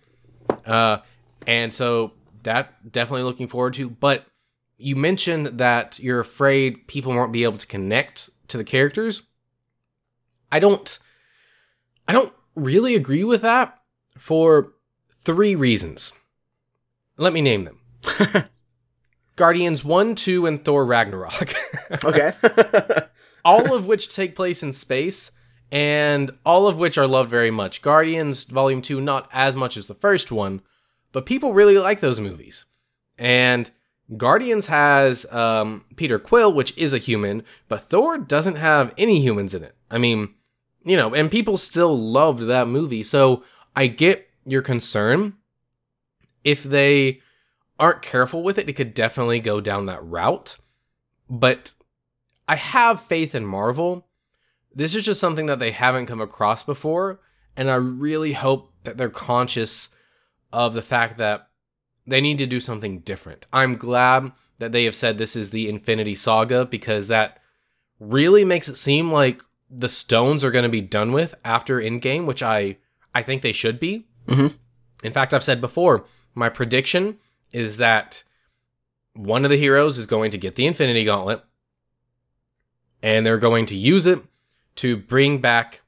[0.66, 0.98] Uh,
[1.46, 2.12] and so
[2.42, 3.90] that definitely looking forward to.
[3.90, 4.26] But
[4.76, 9.22] you mentioned that you're afraid people won't be able to connect to the characters.
[10.52, 10.98] I don't
[12.08, 13.78] I don't really agree with that
[14.16, 14.72] for
[15.22, 16.12] three reasons.
[17.16, 17.80] Let me name them.
[19.36, 21.54] Guardians 1, 2, and Thor Ragnarok.
[22.04, 22.30] Okay.
[23.44, 25.32] all of which take place in space
[25.72, 27.82] and all of which are loved very much.
[27.82, 30.62] Guardians Volume 2 not as much as the first one,
[31.10, 32.64] but people really like those movies.
[33.18, 33.70] And
[34.16, 39.54] Guardians has um, Peter Quill, which is a human, but Thor doesn't have any humans
[39.54, 39.76] in it.
[39.90, 40.34] I mean,
[40.84, 43.02] you know, and people still loved that movie.
[43.02, 43.44] So
[43.76, 45.34] I get your concern.
[46.42, 47.20] If they
[47.78, 50.56] aren't careful with it, it could definitely go down that route.
[51.28, 51.74] But
[52.48, 54.08] I have faith in Marvel.
[54.74, 57.20] This is just something that they haven't come across before.
[57.56, 59.90] And I really hope that they're conscious
[60.52, 61.49] of the fact that
[62.06, 63.46] they need to do something different.
[63.52, 67.38] I'm glad that they have said this is the Infinity Saga because that
[67.98, 72.26] really makes it seem like the stones are going to be done with after Endgame,
[72.26, 72.78] which I
[73.14, 74.06] I think they should be.
[74.26, 74.56] Mhm.
[75.02, 77.18] In fact, I've said before, my prediction
[77.52, 78.22] is that
[79.14, 81.42] one of the heroes is going to get the Infinity Gauntlet,
[83.02, 84.22] and they're going to use it
[84.76, 85.82] to bring back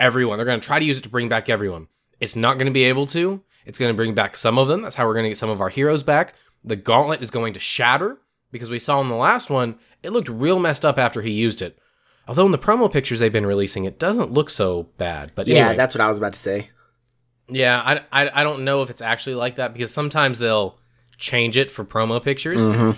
[0.00, 0.38] everyone.
[0.38, 1.88] They're going to try to use it to bring back everyone.
[2.20, 3.42] It's not going to be able to.
[3.66, 4.80] It's going to bring back some of them.
[4.82, 6.34] That's how we're going to get some of our heroes back.
[6.64, 8.18] The gauntlet is going to shatter
[8.52, 11.60] because we saw in the last one, it looked real messed up after he used
[11.62, 11.78] it.
[12.28, 15.32] Although in the promo pictures they've been releasing, it doesn't look so bad.
[15.34, 16.70] But yeah, anyway, that's what I was about to say.
[17.48, 20.78] yeah, I, I, I don't know if it's actually like that because sometimes they'll
[21.18, 22.60] change it for promo pictures.
[22.60, 22.96] Mhm.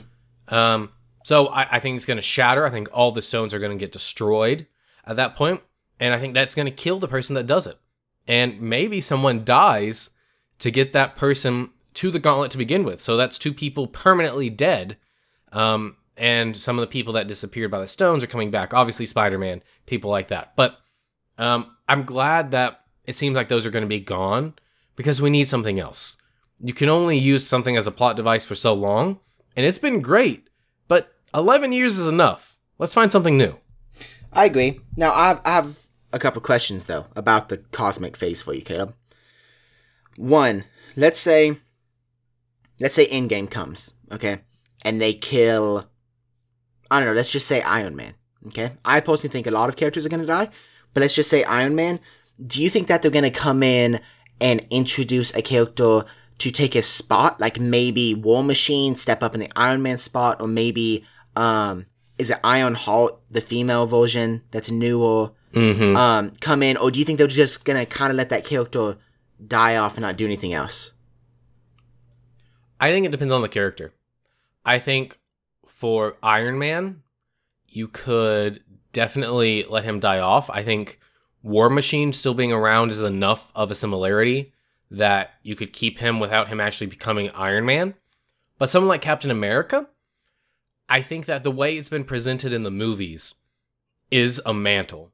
[0.48, 0.90] Um,
[1.24, 2.64] so I, I think it's going to shatter.
[2.66, 4.66] I think all the stones are going to get destroyed
[5.06, 5.60] at that point.
[6.00, 7.78] And I think that's going to kill the person that does it.
[8.26, 10.10] And maybe someone dies
[10.58, 13.00] to get that person to the gauntlet to begin with.
[13.00, 14.96] So that's two people permanently dead.
[15.52, 18.74] Um, and some of the people that disappeared by the stones are coming back.
[18.74, 20.54] Obviously, Spider Man, people like that.
[20.56, 20.78] But
[21.38, 24.54] um, I'm glad that it seems like those are going to be gone
[24.96, 26.16] because we need something else.
[26.60, 29.20] You can only use something as a plot device for so long,
[29.56, 30.50] and it's been great,
[30.88, 32.58] but 11 years is enough.
[32.78, 33.56] Let's find something new.
[34.32, 34.80] I agree.
[34.96, 35.78] Now, I have, I have
[36.12, 38.94] a couple questions, though, about the cosmic phase for you, Caleb.
[40.18, 40.64] One,
[40.96, 41.58] let's say,
[42.80, 44.38] let's say Endgame comes, okay,
[44.84, 45.88] and they kill,
[46.90, 48.14] I don't know, let's just say Iron Man,
[48.48, 48.72] okay?
[48.84, 50.48] I personally think a lot of characters are going to die,
[50.92, 52.00] but let's just say Iron Man.
[52.44, 54.00] Do you think that they're going to come in
[54.40, 56.04] and introduce a character
[56.38, 57.40] to take his spot?
[57.40, 61.04] Like maybe War Machine step up in the Iron Man spot, or maybe,
[61.36, 61.86] um,
[62.18, 65.96] is it Iron Heart, the female version that's newer, Mm-hmm.
[65.96, 68.98] um, come in, or do you think they're just gonna kind of let that character
[69.44, 70.92] die off and not do anything else?
[72.80, 73.92] I think it depends on the character.
[74.64, 75.18] I think
[75.66, 77.02] for Iron Man,
[77.66, 78.62] you could
[78.92, 80.48] definitely let him die off.
[80.50, 80.98] I think
[81.42, 84.52] War Machine still being around is enough of a similarity
[84.90, 87.94] that you could keep him without him actually becoming Iron Man.
[88.58, 89.88] But someone like Captain America,
[90.88, 93.34] I think that the way it's been presented in the movies
[94.10, 95.12] is a mantle.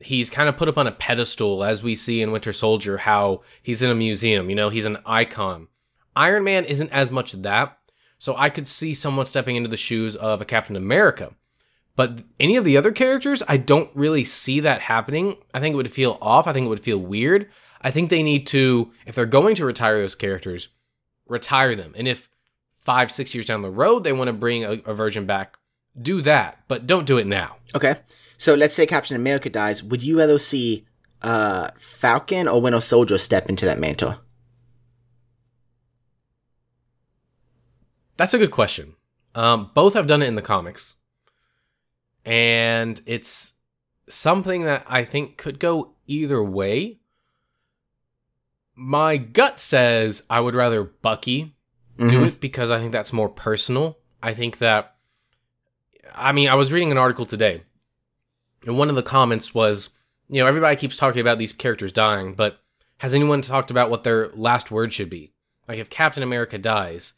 [0.00, 3.42] He's kind of put up on a pedestal, as we see in Winter Soldier, how
[3.62, 5.68] he's in a museum, you know, he's an icon.
[6.14, 7.78] Iron Man isn't as much that,
[8.18, 11.34] so I could see someone stepping into the shoes of a Captain America.
[11.94, 15.36] But any of the other characters, I don't really see that happening.
[15.54, 16.46] I think it would feel off.
[16.46, 17.48] I think it would feel weird.
[17.80, 20.68] I think they need to, if they're going to retire those characters,
[21.26, 21.94] retire them.
[21.96, 22.28] And if
[22.78, 25.56] five, six years down the road they want to bring a, a version back,
[26.00, 26.60] do that.
[26.68, 27.56] But don't do it now.
[27.74, 27.96] Okay,
[28.36, 29.82] so let's say Captain America dies.
[29.82, 30.86] Would you rather see
[31.22, 34.16] uh, Falcon or Winter Soldier step into that mantle?
[38.16, 38.94] That's a good question.
[39.34, 40.94] Um, both have done it in the comics.
[42.24, 43.54] And it's
[44.08, 46.98] something that I think could go either way.
[48.74, 51.54] My gut says I would rather Bucky
[51.98, 52.26] do Mhm.
[52.28, 53.98] it because I think that's more personal.
[54.22, 54.96] I think that,
[56.14, 57.62] I mean, I was reading an article today,
[58.66, 59.90] and one of the comments was,
[60.28, 62.60] you know, everybody keeps talking about these characters dying, but
[62.98, 65.32] has anyone talked about what their last word should be?
[65.68, 67.14] Like, if Captain America dies,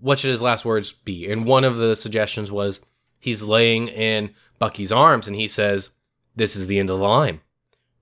[0.00, 1.30] what should his last words be?
[1.30, 2.84] And one of the suggestions was
[3.18, 5.90] he's laying in Bucky's arms and he says,
[6.36, 7.40] This is the end of the line.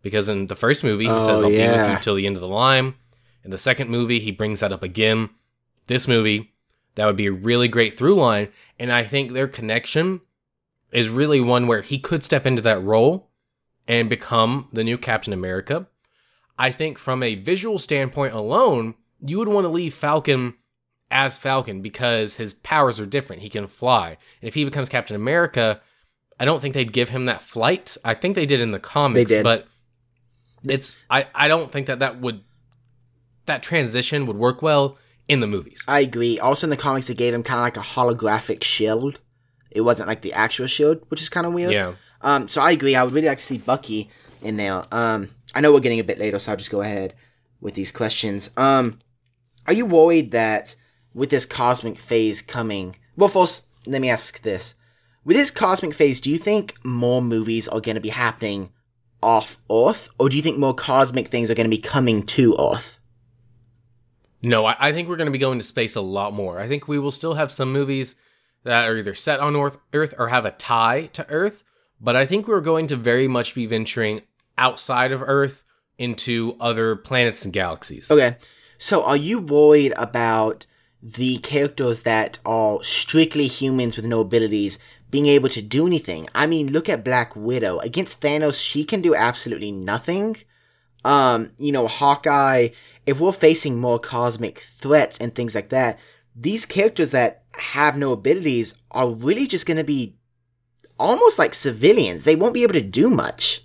[0.02, 2.36] Because in the first movie, he Oh, says, I'll be with you till the end
[2.36, 2.94] of the line.
[3.44, 5.30] In the second movie, he brings that up again.
[5.86, 6.52] This movie,
[6.96, 8.48] that would be a really great through line.
[8.78, 10.20] And I think their connection
[10.92, 13.30] is really one where he could step into that role
[13.88, 15.86] and become the new Captain America.
[16.58, 20.54] I think from a visual standpoint alone, you would want to leave Falcon
[21.10, 23.42] as Falcon because his powers are different.
[23.42, 24.10] He can fly.
[24.40, 25.80] And if he becomes Captain America,
[26.38, 27.96] I don't think they'd give him that flight.
[28.04, 29.44] I think they did in the comics, did.
[29.44, 29.66] but
[30.64, 32.42] it's I I don't think that that would
[33.46, 35.84] that transition would work well in the movies.
[35.86, 36.38] I agree.
[36.38, 39.20] Also, in the comics, they gave him kind of like a holographic shield.
[39.74, 41.72] It wasn't like the actual shield, which is kind of weird.
[41.72, 41.94] Yeah.
[42.20, 42.94] Um, so I agree.
[42.94, 44.10] I would really like to see Bucky
[44.42, 44.82] in there.
[44.92, 47.14] Um, I know we're getting a bit later, so I'll just go ahead
[47.60, 48.50] with these questions.
[48.56, 49.00] Um,
[49.66, 50.76] are you worried that
[51.14, 52.96] with this cosmic phase coming?
[53.16, 54.74] Well, first, let me ask this:
[55.24, 58.70] With this cosmic phase, do you think more movies are going to be happening
[59.22, 62.56] off Earth, or do you think more cosmic things are going to be coming to
[62.58, 62.98] Earth?
[64.42, 66.58] No, I, I think we're going to be going to space a lot more.
[66.58, 68.16] I think we will still have some movies
[68.64, 69.56] that are either set on
[69.92, 71.64] Earth, or have a tie to Earth,
[72.00, 74.22] but I think we're going to very much be venturing
[74.58, 75.64] outside of Earth
[75.98, 78.10] into other planets and galaxies.
[78.10, 78.36] Okay.
[78.78, 80.66] So are you worried about
[81.00, 84.78] the characters that are strictly humans with no abilities
[85.10, 86.28] being able to do anything?
[86.34, 87.78] I mean, look at Black Widow.
[87.78, 90.36] Against Thanos, she can do absolutely nothing.
[91.04, 92.68] Um, you know, Hawkeye,
[93.06, 95.98] if we're facing more cosmic threats and things like that,
[96.34, 100.16] these characters that have no abilities are really just going to be
[100.98, 102.24] almost like civilians.
[102.24, 103.64] They won't be able to do much.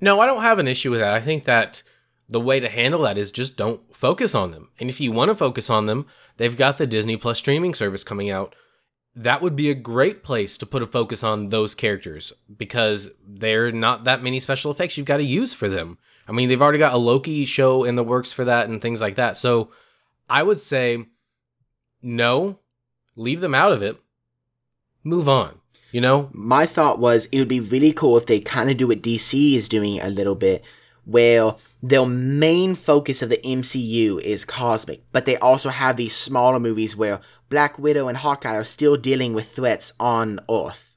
[0.00, 1.14] No, I don't have an issue with that.
[1.14, 1.82] I think that
[2.28, 4.70] the way to handle that is just don't focus on them.
[4.80, 8.04] And if you want to focus on them, they've got the Disney Plus streaming service
[8.04, 8.54] coming out.
[9.14, 13.66] That would be a great place to put a focus on those characters because there
[13.66, 15.98] are not that many special effects you've got to use for them.
[16.26, 19.00] I mean, they've already got a Loki show in the works for that and things
[19.00, 19.36] like that.
[19.36, 19.70] So
[20.28, 21.06] I would say
[22.04, 22.58] no,
[23.16, 24.00] leave them out of it,
[25.02, 25.60] move on.
[25.90, 26.28] You know?
[26.32, 29.54] My thought was it would be really cool if they kind of do what DC
[29.54, 30.64] is doing a little bit,
[31.04, 36.58] where their main focus of the MCU is cosmic, but they also have these smaller
[36.58, 40.96] movies where Black Widow and Hawkeye are still dealing with threats on Earth.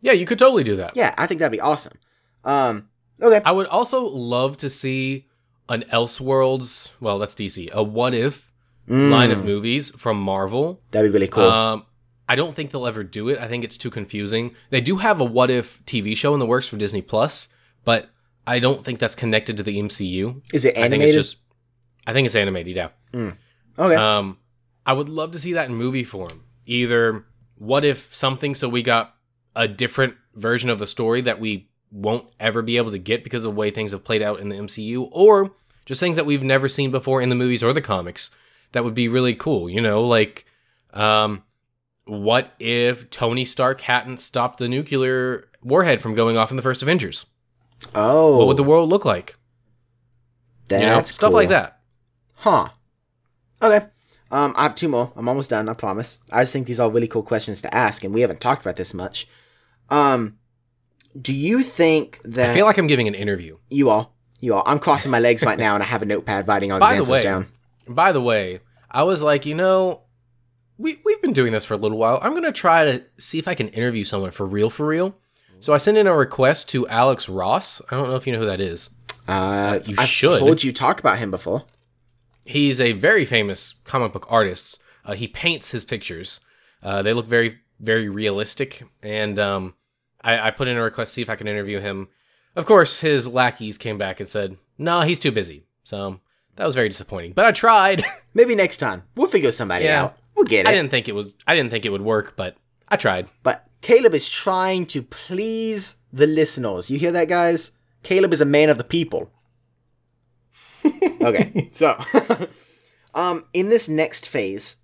[0.00, 0.92] Yeah, you could totally do that.
[0.94, 1.98] Yeah, I think that'd be awesome.
[2.44, 2.88] Um,
[3.20, 3.40] okay.
[3.44, 5.26] I would also love to see
[5.68, 8.47] an Elseworlds, well, that's DC, a what if
[8.88, 10.80] Mm, line of movies from Marvel.
[10.90, 11.44] That'd be really cool.
[11.44, 11.84] Um,
[12.28, 13.38] I don't think they'll ever do it.
[13.38, 14.54] I think it's too confusing.
[14.70, 17.48] They do have a what if TV show in the works for Disney Plus,
[17.84, 18.10] but
[18.46, 20.42] I don't think that's connected to the MCU.
[20.52, 21.16] is it I think animated?
[21.16, 21.42] it's just
[22.06, 22.88] I think it's animated, yeah.
[23.78, 23.94] okay.
[23.94, 24.38] Um
[24.86, 26.44] I would love to see that in movie form.
[26.66, 27.24] Either
[27.56, 29.14] what if something so we got
[29.54, 33.44] a different version of the story that we won't ever be able to get because
[33.44, 35.54] of the way things have played out in the MCU or
[35.86, 38.30] just things that we've never seen before in the movies or the comics
[38.72, 40.44] that would be really cool, you know, like
[40.92, 41.42] um
[42.04, 46.82] what if Tony Stark hadn't stopped the nuclear warhead from going off in the first
[46.82, 47.26] Avengers?
[47.94, 49.36] oh, What would the world look like?
[50.68, 51.36] that's you know, stuff cool.
[51.36, 51.80] like that.
[52.34, 52.68] Huh.
[53.62, 53.86] Okay.
[54.30, 55.12] Um, I have two more.
[55.16, 55.68] I'm almost done.
[55.68, 56.20] I promise.
[56.30, 58.76] I just think these are really cool questions to ask, and we haven't talked about
[58.76, 59.26] this much.
[59.88, 60.38] Um,
[61.20, 63.56] do you think that I feel like I'm giving an interview.
[63.70, 66.46] you all, you all, I'm crossing my legs right now, and I have a notepad
[66.46, 67.46] writing all these the answers way, down.
[67.88, 68.60] By the way,
[68.90, 70.02] I was like, you know,
[70.76, 72.18] we we've been doing this for a little while.
[72.22, 75.16] I'm gonna try to see if I can interview someone for real, for real.
[75.60, 77.82] So I sent in a request to Alex Ross.
[77.90, 78.90] I don't know if you know who that is.
[79.26, 80.40] Uh, you I've should.
[80.40, 81.64] heard you talk about him before.
[82.44, 84.80] He's a very famous comic book artist.
[85.04, 86.40] Uh, he paints his pictures.
[86.82, 88.82] Uh, they look very, very realistic.
[89.02, 89.74] And um,
[90.22, 92.08] I, I put in a request to see if I can interview him.
[92.56, 96.20] Of course, his lackeys came back and said, "No, he's too busy." So
[96.58, 97.32] that was very disappointing.
[97.32, 98.04] But I tried.
[98.34, 100.04] Maybe next time we'll figure somebody Yeah.
[100.04, 100.16] out.
[100.34, 100.68] We'll get it.
[100.68, 101.32] I didn't think it was.
[101.46, 102.56] I didn't think it would work, but
[102.88, 103.28] I tried.
[103.42, 106.90] But Caleb is trying to please the listeners.
[106.90, 107.72] You hear that, guys?
[108.02, 109.32] Caleb is a man of the people.
[111.20, 111.98] okay, so
[113.14, 114.76] um, in this next phase,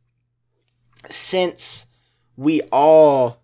[1.09, 1.87] since
[2.37, 3.37] we are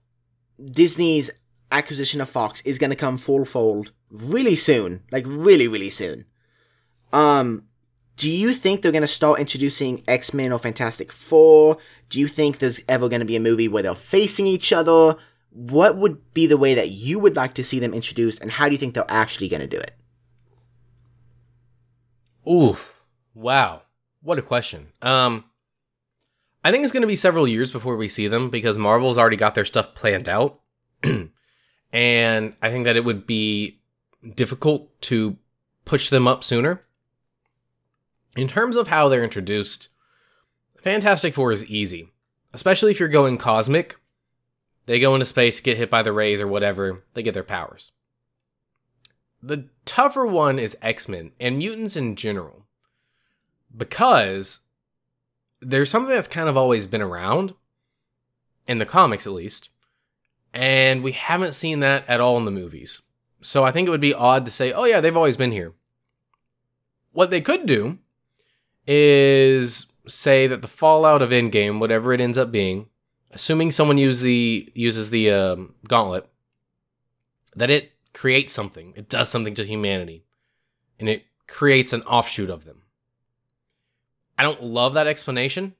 [0.64, 1.30] Disney's
[1.72, 6.24] acquisition of Fox is going to come full fold really soon, like really, really soon.
[7.12, 7.64] Um,
[8.20, 11.78] do you think they're going to start introducing X Men or Fantastic Four?
[12.10, 15.16] Do you think there's ever going to be a movie where they're facing each other?
[15.48, 18.66] What would be the way that you would like to see them introduced, and how
[18.66, 19.92] do you think they're actually going to do it?
[22.46, 22.76] Ooh,
[23.32, 23.82] wow,
[24.20, 24.88] what a question.
[25.00, 25.44] Um,
[26.62, 29.38] I think it's going to be several years before we see them because Marvel's already
[29.38, 30.60] got their stuff planned out,
[31.90, 33.80] and I think that it would be
[34.34, 35.38] difficult to
[35.86, 36.84] push them up sooner.
[38.36, 39.88] In terms of how they're introduced,
[40.78, 42.12] Fantastic Four is easy,
[42.54, 43.96] especially if you're going cosmic.
[44.86, 47.92] They go into space, get hit by the rays or whatever, they get their powers.
[49.42, 52.66] The tougher one is X Men and mutants in general,
[53.76, 54.60] because
[55.60, 57.54] there's something that's kind of always been around,
[58.66, 59.70] in the comics at least,
[60.52, 63.02] and we haven't seen that at all in the movies.
[63.42, 65.72] So I think it would be odd to say, oh yeah, they've always been here.
[67.12, 67.98] What they could do
[68.86, 72.88] is say that the fallout of Endgame, whatever it ends up being,
[73.30, 76.28] assuming someone use the uses the um, gauntlet,
[77.54, 80.24] that it creates something, it does something to humanity,
[80.98, 82.82] and it creates an offshoot of them.
[84.38, 85.74] I don't love that explanation.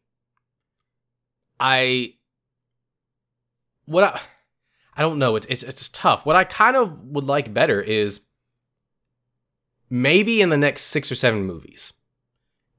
[1.59, 2.15] I
[3.87, 4.21] what I
[4.97, 5.37] I don't know.
[5.37, 6.27] It's it's it's tough.
[6.27, 8.23] What I kind of would like better is
[9.89, 11.93] maybe in the next six or seven movies,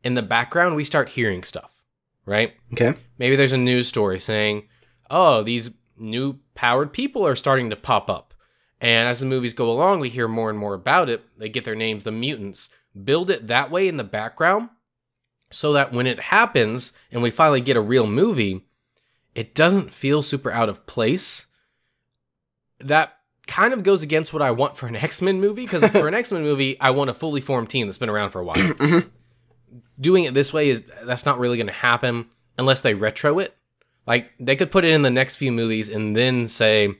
[0.03, 1.81] in the background we start hearing stuff,
[2.25, 2.53] right?
[2.73, 2.93] Okay.
[3.17, 4.67] Maybe there's a news story saying,
[5.09, 8.33] "Oh, these new powered people are starting to pop up."
[8.79, 11.21] And as the movies go along, we hear more and more about it.
[11.37, 12.69] They get their names, the mutants.
[13.03, 14.69] Build it that way in the background
[15.51, 18.65] so that when it happens and we finally get a real movie,
[19.35, 21.47] it doesn't feel super out of place.
[22.79, 26.07] That kind of goes against what I want for an X Men movie because for
[26.07, 28.43] an X Men movie, I want a fully formed team that's been around for a
[28.45, 28.55] while.
[28.57, 29.09] Mhm.
[29.99, 33.55] Doing it this way is that's not really going to happen unless they retro it.
[34.07, 36.95] Like they could put it in the next few movies and then say,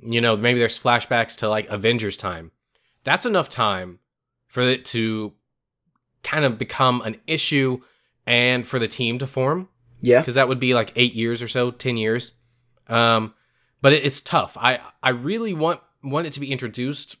[0.00, 2.50] you know, maybe there's flashbacks to like Avengers time.
[3.04, 3.98] That's enough time
[4.46, 5.34] for it to
[6.22, 7.80] kind of become an issue
[8.26, 9.68] and for the team to form
[10.00, 10.20] Yeah.
[10.20, 12.32] because that would be like eight years or so, ten years.
[12.88, 13.34] Um,
[13.80, 14.56] but it, it's tough.
[14.58, 17.16] I I really want want it to be introduced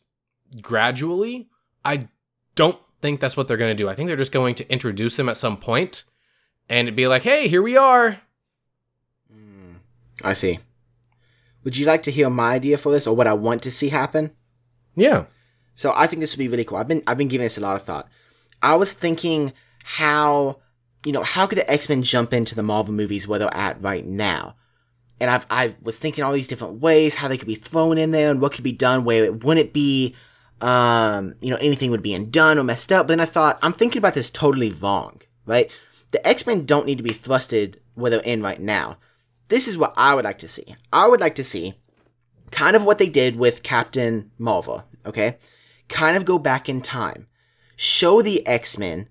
[0.60, 1.48] gradually.
[1.84, 2.08] I
[2.54, 3.88] don't think that's what they're going to do.
[3.88, 6.04] I think they're just going to introduce them at some point,
[6.68, 8.20] and be like, hey, here we are.
[9.32, 9.76] Mm,
[10.22, 10.58] I see.
[11.64, 13.88] Would you like to hear my idea for this or what I want to see
[13.88, 14.30] happen?
[14.94, 15.26] Yeah.
[15.74, 16.78] So I think this would be really cool.
[16.78, 18.08] I've been I've been giving this a lot of thought.
[18.62, 19.52] I was thinking
[19.84, 20.58] how
[21.04, 23.80] you know how could the X Men jump into the Marvel movies where they're at
[23.80, 24.56] right now,
[25.20, 28.10] and I've I was thinking all these different ways how they could be thrown in
[28.10, 30.16] there and what could be done where it wouldn't be
[30.60, 33.06] um you know anything would be undone or messed up.
[33.06, 35.70] But then I thought I'm thinking about this totally wrong, right?
[36.10, 38.98] The X Men don't need to be thrusted where they're in right now.
[39.48, 40.76] This is what I would like to see.
[40.92, 41.74] I would like to see
[42.50, 45.38] kind of what they did with Captain Marvel, okay?
[45.88, 47.26] Kind of go back in time.
[47.76, 49.08] Show the X-Men,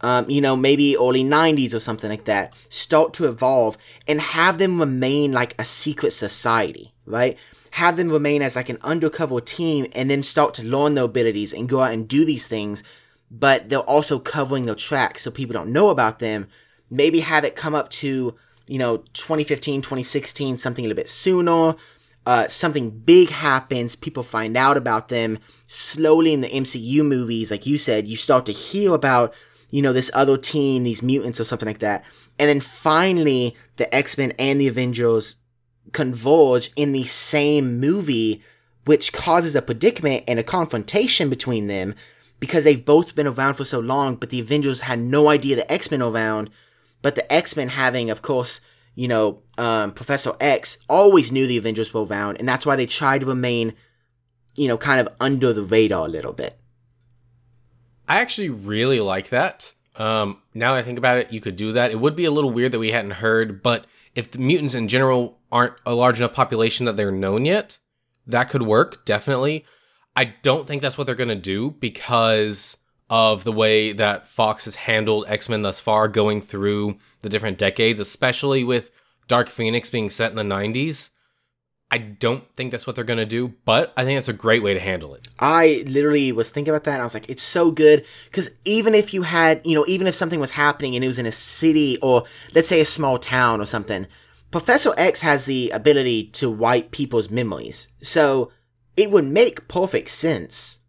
[0.00, 3.76] um, you know, maybe early 90s or something like that, start to evolve
[4.06, 7.38] and have them remain like a secret society, right?
[7.74, 11.52] Have them remain as like an undercover team and then start to learn their abilities
[11.52, 12.82] and go out and do these things,
[13.30, 16.48] but they're also covering their tracks so people don't know about them.
[16.90, 18.34] Maybe have it come up to
[18.66, 21.76] you know, 2015, 2016, something a little bit sooner.
[22.26, 25.38] Uh, something big happens, people find out about them.
[25.66, 29.34] Slowly in the MCU movies, like you said, you start to hear about,
[29.70, 32.02] you know, this other team, these mutants or something like that.
[32.38, 35.36] And then finally, the X Men and the Avengers
[35.92, 38.42] converge in the same movie,
[38.84, 41.94] which causes a predicament and a confrontation between them
[42.40, 45.72] because they've both been around for so long, but the Avengers had no idea the
[45.72, 46.50] X Men around
[47.04, 48.62] but the X Men having, of course,
[48.94, 52.86] you know, um, Professor X always knew the Avengers were around, and that's why they
[52.86, 53.74] tried to remain,
[54.56, 56.58] you know, kind of under the radar a little bit.
[58.08, 59.74] I actually really like that.
[59.96, 61.90] Um, now that I think about it, you could do that.
[61.90, 64.88] It would be a little weird that we hadn't heard, but if the mutants in
[64.88, 67.78] general aren't a large enough population that they're known yet,
[68.26, 69.64] that could work, definitely.
[70.16, 72.76] I don't think that's what they're going to do because
[73.10, 77.58] of the way that Fox has handled X Men thus far, going through the different
[77.58, 78.90] decades, especially with
[79.28, 81.10] Dark Phoenix being set in the 90s.
[81.94, 84.64] I don't think that's what they're going to do, but I think it's a great
[84.64, 85.28] way to handle it.
[85.38, 88.04] I literally was thinking about that and I was like, it's so good.
[88.24, 91.20] Because even if you had, you know, even if something was happening and it was
[91.20, 94.08] in a city or let's say a small town or something,
[94.50, 97.92] Professor X has the ability to wipe people's memories.
[98.02, 98.50] So
[98.96, 100.80] it would make perfect sense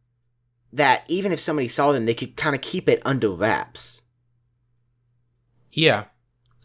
[0.74, 4.01] that even if somebody saw them, they could kind of keep it under wraps.
[5.70, 6.06] Yeah.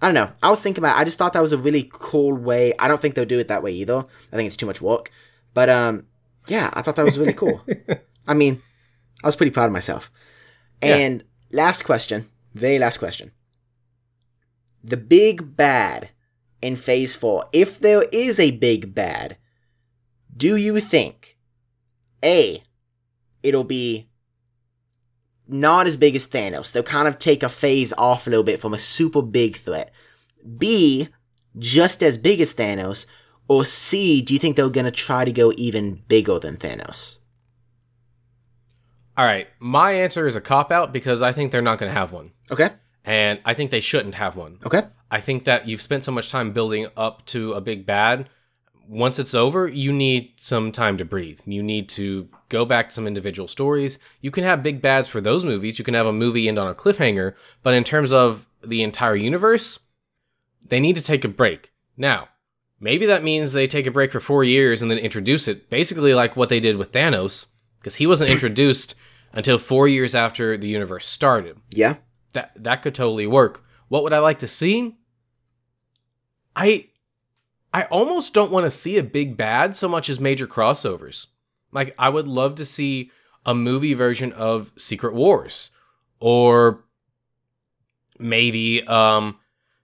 [0.03, 0.33] I don't know.
[0.43, 0.97] I was thinking about.
[0.97, 1.01] It.
[1.01, 2.73] I just thought that was a really cool way.
[2.79, 3.99] I don't think they'll do it that way either.
[4.33, 5.11] I think it's too much work.
[5.53, 6.07] But um,
[6.47, 7.61] yeah, I thought that was really cool.
[8.27, 8.63] I mean,
[9.23, 10.11] I was pretty proud of myself.
[10.81, 11.57] And yeah.
[11.65, 13.33] last question, very last question.
[14.83, 16.11] The big bad
[16.63, 17.47] in Phase Four.
[17.53, 19.37] If there is a big bad,
[20.35, 21.37] do you think
[22.25, 22.63] a
[23.43, 24.10] it'll be
[25.53, 26.73] not as big as Thanos.
[26.73, 29.93] They'll kind of take a phase off a little bit from a super big threat.
[30.59, 31.09] B,
[31.59, 33.07] just as big as Thanos.
[33.49, 37.19] Or C, do you think they're going to try to go even bigger than Thanos?
[39.17, 39.49] All right.
[39.59, 42.31] My answer is a cop out because I think they're not going to have one.
[42.51, 42.71] Okay.
[43.05, 44.61] And I think they shouldn't have one.
[44.65, 44.83] Okay.
[45.11, 48.29] I think that you've spent so much time building up to a big bad
[48.91, 51.41] once it's over, you need some time to breathe.
[51.47, 54.01] You need to go back to some individual stories.
[54.21, 55.79] You can have big bads for those movies.
[55.79, 59.15] You can have a movie end on a cliffhanger, but in terms of the entire
[59.15, 59.79] universe,
[60.67, 61.71] they need to take a break.
[61.97, 62.31] Now,
[62.81, 66.13] maybe that means they take a break for four years and then introduce it, basically
[66.13, 67.47] like what they did with Thanos,
[67.79, 68.97] because he wasn't introduced
[69.33, 71.59] until four years after the universe started.
[71.71, 71.99] Yeah.
[72.33, 73.65] That that could totally work.
[73.87, 74.97] What would I like to see?
[76.57, 76.90] I
[77.73, 81.27] I almost don't want to see a big bad so much as major crossovers.
[81.73, 83.11] Like, I would love to see
[83.47, 85.71] a movie version of Secret Wars
[86.19, 86.85] or
[88.19, 89.39] maybe um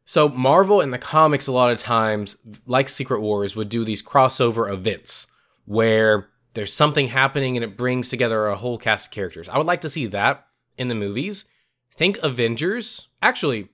[0.05, 4.03] so Marvel in the comics a lot of times like Secret Wars would do these
[4.03, 5.29] crossover events
[5.65, 9.49] where there's something happening and it brings together a whole cast of characters.
[9.49, 10.47] I would like to see that
[10.79, 11.47] in the movies.
[11.91, 13.69] Think Avengers, actually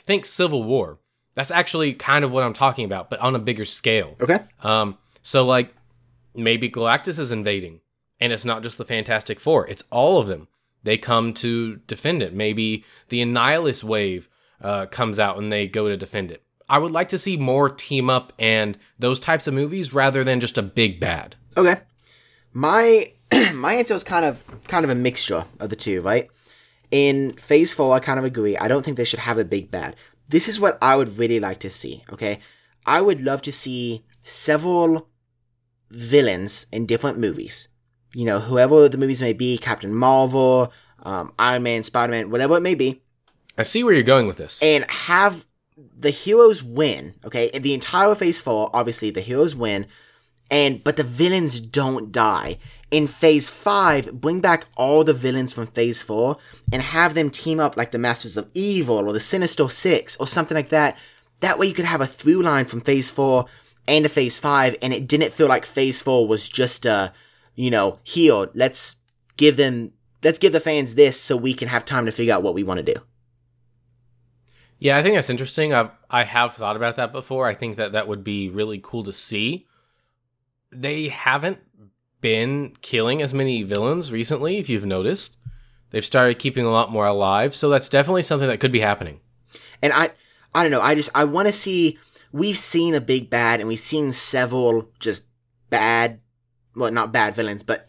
[0.00, 0.98] think Civil War
[1.36, 4.16] that's actually kind of what I'm talking about, but on a bigger scale.
[4.20, 4.38] Okay.
[4.62, 5.72] Um, so like
[6.34, 7.80] maybe Galactus is invading,
[8.18, 10.48] and it's not just the Fantastic Four; it's all of them.
[10.82, 12.32] They come to defend it.
[12.32, 14.28] Maybe the Annihilus wave
[14.62, 16.42] uh, comes out and they go to defend it.
[16.68, 20.40] I would like to see more team up and those types of movies rather than
[20.40, 21.36] just a big bad.
[21.56, 21.76] Okay.
[22.52, 23.12] My
[23.52, 26.30] my answer is kind of kind of a mixture of the two, right?
[26.90, 28.56] In phase four, I kind of agree.
[28.56, 29.96] I don't think they should have a big bad
[30.28, 32.40] this is what I would really like to see, okay?
[32.84, 35.08] I would love to see several
[35.90, 37.68] villains in different movies.
[38.14, 40.72] You know, whoever the movies may be, Captain Marvel,
[41.02, 43.02] um, Iron Man, Spider Man, whatever it may be.
[43.58, 44.62] I see where you're going with this.
[44.62, 45.46] And have
[45.76, 47.46] the heroes win, okay?
[47.52, 49.86] In the entire Phase 4, obviously, the heroes win,
[50.50, 52.58] and but the villains don't die.
[52.90, 56.36] In phase five, bring back all the villains from phase four
[56.72, 60.26] and have them team up like the Masters of Evil or the Sinister Six or
[60.26, 60.96] something like that.
[61.40, 63.46] That way you could have a through line from phase four
[63.88, 67.12] and to phase five, and it didn't feel like phase four was just a,
[67.54, 68.96] you know, here, let's
[69.36, 69.92] give them
[70.22, 72.64] let's give the fans this so we can have time to figure out what we
[72.64, 73.00] want to do.
[74.78, 75.72] Yeah, I think that's interesting.
[75.72, 77.46] I've I have thought about that before.
[77.46, 79.66] I think that that would be really cool to see.
[80.72, 81.60] They haven't
[82.20, 85.36] been killing as many villains recently, if you've noticed.
[85.90, 89.20] They've started keeping a lot more alive, so that's definitely something that could be happening.
[89.82, 90.10] And I
[90.54, 91.98] I don't know, I just I want to see
[92.32, 95.26] we've seen a big bad and we've seen several just
[95.70, 96.20] bad
[96.74, 97.88] well, not bad villains, but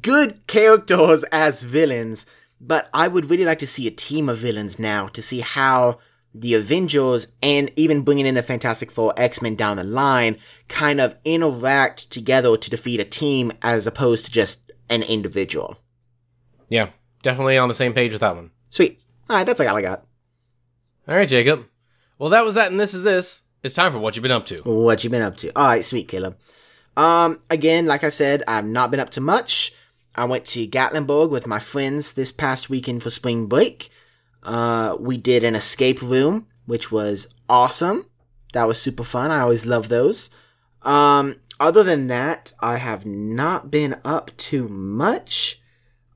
[0.00, 2.26] good characters as villains.
[2.60, 5.98] But I would really like to see a team of villains now to see how
[6.34, 11.00] the Avengers and even bringing in the Fantastic Four X Men down the line kind
[11.00, 15.76] of interact together to defeat a team as opposed to just an individual.
[16.68, 16.90] Yeah,
[17.22, 18.50] definitely on the same page with that one.
[18.70, 19.02] Sweet.
[19.28, 20.06] All right, that's all I got.
[21.06, 21.66] All right, Jacob.
[22.18, 23.42] Well, that was that, and this is this.
[23.62, 24.56] It's time for what you've been up to.
[24.62, 25.50] What you've been up to?
[25.54, 26.36] All right, sweet, Caleb.
[26.96, 29.72] Um, again, like I said, I've not been up to much.
[30.14, 33.90] I went to Gatlinburg with my friends this past weekend for spring break.
[34.42, 38.06] Uh, we did an escape room, which was awesome.
[38.52, 39.30] That was super fun.
[39.30, 40.30] I always love those.
[40.82, 45.60] Um, other than that, I have not been up too much.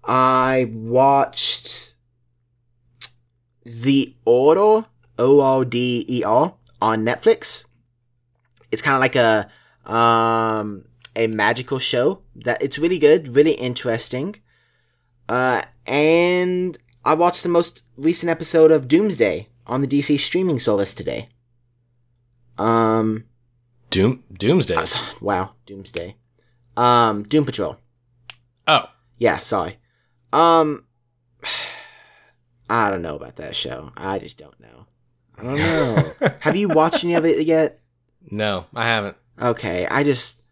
[0.04, 1.94] I watched
[3.64, 4.86] The Order,
[5.18, 7.64] O R D E R, on Netflix.
[8.70, 9.48] It's kind of like a
[9.90, 14.36] um a magical show that it's really good, really interesting.
[15.28, 16.76] Uh, and
[17.06, 21.28] I watched the most recent episode of Doomsday on the DC streaming service today.
[22.58, 23.26] Um,
[23.90, 24.74] Doom Doomsday.
[24.74, 24.86] uh,
[25.20, 26.16] wow, Doomsday.
[26.76, 27.76] Um, Doom Patrol.
[28.66, 29.78] Oh, Yeah, sorry.
[30.32, 30.84] Um,
[32.68, 33.92] I don't know about that show.
[33.96, 34.86] I just don't know.
[35.38, 36.12] I don't know.
[36.40, 37.78] Have you watched any of it yet?
[38.32, 39.16] no, I haven't.
[39.40, 40.42] Okay, I just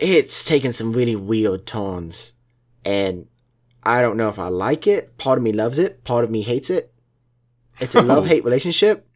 [0.00, 2.32] it's taken some really weird turns,
[2.84, 3.28] and
[3.88, 5.16] I don't know if I like it.
[5.18, 6.92] Part of me loves it, part of me hates it.
[7.80, 9.08] It's a love hate relationship,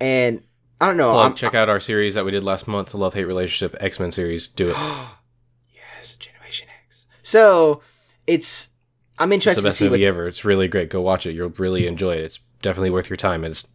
[0.00, 0.42] and
[0.80, 1.12] I don't know.
[1.12, 3.98] Plug, check out our series that we did last month, the Love Hate Relationship X
[3.98, 4.46] Men series.
[4.46, 4.76] Do it.
[5.74, 7.06] yes, Generation X.
[7.22, 7.80] So
[8.26, 8.70] it's
[9.18, 10.26] I'm It's interested the to best see what movie ever.
[10.26, 10.90] It's really great.
[10.90, 11.32] Go watch it.
[11.32, 12.24] You'll really enjoy it.
[12.24, 13.42] It's definitely worth your time.
[13.44, 13.66] It's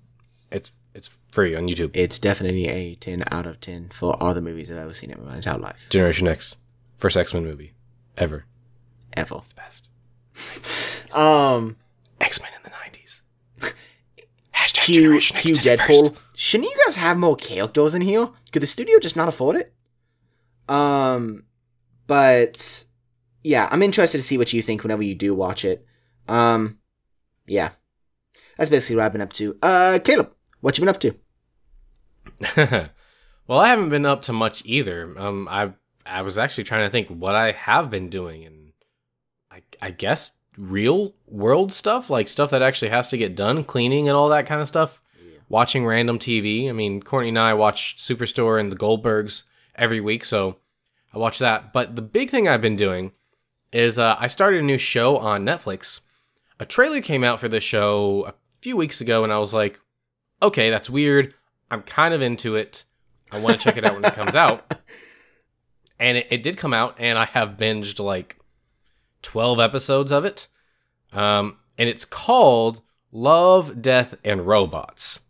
[0.52, 1.92] it's it's free on YouTube.
[1.94, 5.26] it's definitely a 10 out of 10 for all the movies I've ever seen in
[5.26, 5.88] my entire life.
[5.90, 6.56] Generation X,
[6.98, 7.72] first X Men movie
[8.18, 8.46] ever.
[9.14, 9.36] Ever.
[9.36, 9.88] The best.
[11.14, 11.76] Um,
[12.22, 13.24] X Men in the nineties.
[14.56, 16.18] Hashtag Q, Generation X Q it Deadpool.
[16.36, 18.30] Shouldn't you guys have more characters in here?
[18.54, 19.74] Could the studio just not afford it?
[20.70, 21.44] Um,
[22.08, 22.86] but
[23.44, 25.86] yeah, I'm interested to see what you think whenever you do watch it.
[26.28, 26.80] Um,
[27.46, 27.72] yeah,
[28.58, 29.58] that's basically what I've been up to.
[29.62, 30.32] Uh, Caleb,
[30.62, 31.16] what you been up to?
[33.48, 35.14] well, I haven't been up to much either.
[35.20, 35.74] Um, I
[36.06, 38.61] I was actually trying to think what I have been doing, and
[39.52, 44.08] I I guess real world stuff, like stuff that actually has to get done, cleaning
[44.08, 45.02] and all that kind of stuff.
[45.50, 46.70] Watching random TV.
[46.70, 49.44] I mean, Courtney and I watch Superstore and the Goldbergs
[49.76, 50.58] every week, so
[51.14, 51.74] I watch that.
[51.74, 53.12] But the big thing I've been doing
[53.74, 56.02] is uh, I started a new show on Netflix.
[56.60, 59.82] A trailer came out for this show a few weeks ago, and I was like,
[60.42, 61.34] okay, that's weird.
[61.70, 62.86] I'm kind of into it.
[63.32, 64.74] I want to check it out when it comes out.
[66.00, 68.41] And it, it did come out, and I have binged like
[69.22, 70.48] 12 episodes of it.
[71.14, 72.82] Um, and it's called
[73.12, 75.22] Love, Death, and Robots.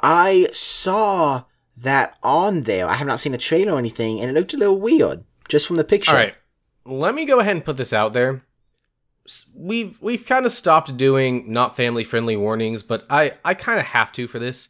[0.00, 1.44] I saw
[1.76, 2.88] that on there.
[2.88, 5.66] I have not seen a trailer or anything, and it looked a little weird just
[5.66, 6.12] from the picture.
[6.12, 6.36] All right,
[6.84, 8.42] let me go ahead and put this out there.
[9.54, 13.86] We've we've kind of stopped doing not family friendly warnings, but I I kind of
[13.86, 14.68] have to for this.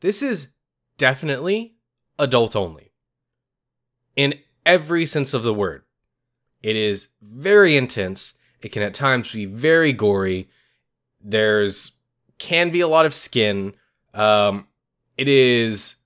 [0.00, 0.48] This is
[0.98, 1.76] definitely
[2.18, 2.92] adult only.
[4.16, 4.34] In
[4.66, 5.83] every sense of the word.
[6.64, 8.34] It is very intense.
[8.62, 10.48] It can at times be very gory.
[11.20, 11.92] There's
[12.38, 13.74] can be a lot of skin.
[14.14, 14.66] Um
[15.18, 15.96] it is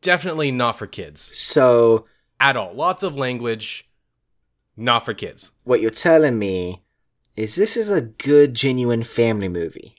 [0.00, 2.06] definitely not for kids So
[2.38, 2.72] at all.
[2.74, 3.88] Lots of language,
[4.76, 5.50] not for kids.
[5.64, 6.82] what you're telling me
[7.36, 9.96] is this is a good, genuine family movie.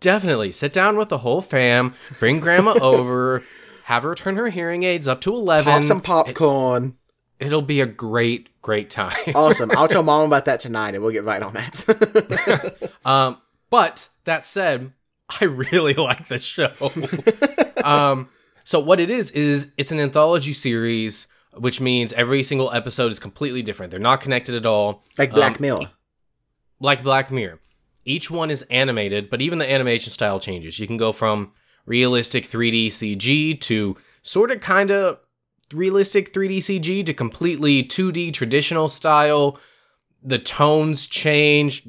[0.00, 3.42] Definitely sit down with the whole fam, bring grandma over,
[3.84, 5.70] have her turn her hearing aids up to 11.
[5.70, 6.96] Pop some popcorn.
[7.40, 9.14] It, will be a great, great time.
[9.34, 9.70] awesome.
[9.72, 12.90] I'll tell mom about that tonight, and we'll get right on that.
[13.04, 13.38] um,
[13.70, 14.92] but that said,
[15.40, 16.72] I really like this show.
[17.82, 18.28] um,
[18.64, 23.18] so what it is is it's an anthology series which means every single episode is
[23.18, 23.90] completely different.
[23.90, 25.02] They're not connected at all.
[25.18, 25.90] Like Black Um, Mirror.
[26.78, 27.58] like Black Mirror.
[28.04, 30.78] Each one is animated, but even the animation style changes.
[30.78, 31.52] You can go from
[31.86, 35.18] realistic 3D CG to sort of kind of
[35.72, 39.58] realistic 3D CG to completely 2D traditional style.
[40.22, 41.86] The tones change.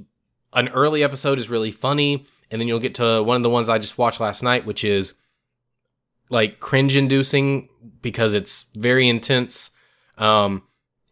[0.54, 3.70] An early episode is really funny, and then you'll get to one of the ones
[3.70, 5.14] I just watched last night, which is
[6.30, 7.70] like cringe inducing
[8.02, 9.72] because it's very intense.
[10.18, 10.64] Um,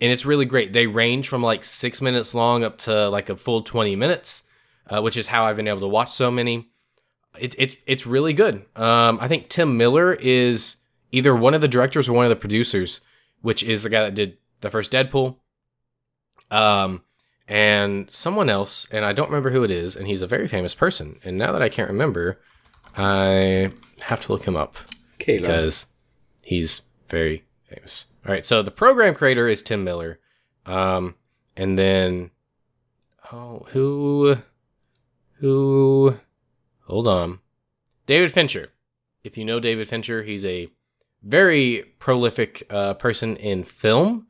[0.01, 0.73] and it's really great.
[0.73, 4.43] They range from like six minutes long up to like a full 20 minutes,
[4.87, 6.69] uh, which is how I've been able to watch so many.
[7.37, 8.65] It, it, it's really good.
[8.75, 10.77] Um, I think Tim Miller is
[11.11, 13.01] either one of the directors or one of the producers,
[13.41, 15.37] which is the guy that did the first Deadpool.
[16.51, 17.03] Um,
[17.47, 20.75] and someone else, and I don't remember who it is, and he's a very famous
[20.75, 21.19] person.
[21.23, 22.39] And now that I can't remember,
[22.95, 23.71] I
[24.01, 24.77] have to look him up
[25.17, 25.41] Caleb.
[25.41, 25.87] because
[26.43, 28.07] he's very famous.
[28.25, 30.19] All right, so the program creator is Tim Miller,
[30.65, 31.15] um,
[31.57, 32.31] and then
[33.31, 34.35] oh, who,
[35.39, 36.17] who,
[36.85, 37.39] hold on,
[38.05, 38.69] David Fincher.
[39.23, 40.67] If you know David Fincher, he's a
[41.23, 44.27] very prolific uh, person in film.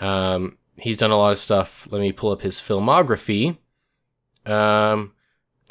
[0.00, 1.88] Um, he's done a lot of stuff.
[1.90, 3.58] Let me pull up his filmography.
[4.44, 5.12] Um,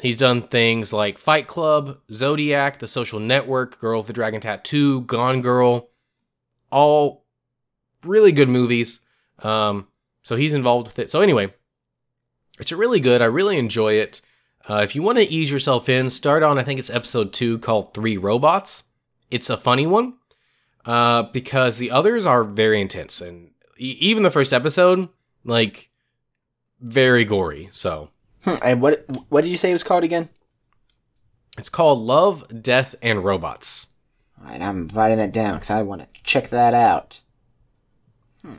[0.00, 5.00] He's done things like Fight Club, Zodiac, The Social Network, Girl with the Dragon Tattoo,
[5.02, 5.88] Gone Girl,
[6.70, 7.24] all
[8.04, 9.00] really good movies.
[9.38, 9.88] Um,
[10.22, 11.10] so he's involved with it.
[11.10, 11.54] So anyway,
[12.58, 13.22] it's really good.
[13.22, 14.20] I really enjoy it.
[14.68, 17.58] Uh, if you want to ease yourself in, start on I think it's episode two
[17.58, 18.84] called Three Robots.
[19.30, 20.14] It's a funny one
[20.86, 25.08] uh, because the others are very intense and e- even the first episode,
[25.44, 25.90] like
[26.80, 27.68] very gory.
[27.72, 28.10] So
[28.44, 30.28] Hmm, and what what did you say it was called again?
[31.58, 33.88] It's called Love, Death, and Robots.
[34.38, 37.22] All right, I'm writing that down because I want to check that out.
[38.42, 38.58] Hmm.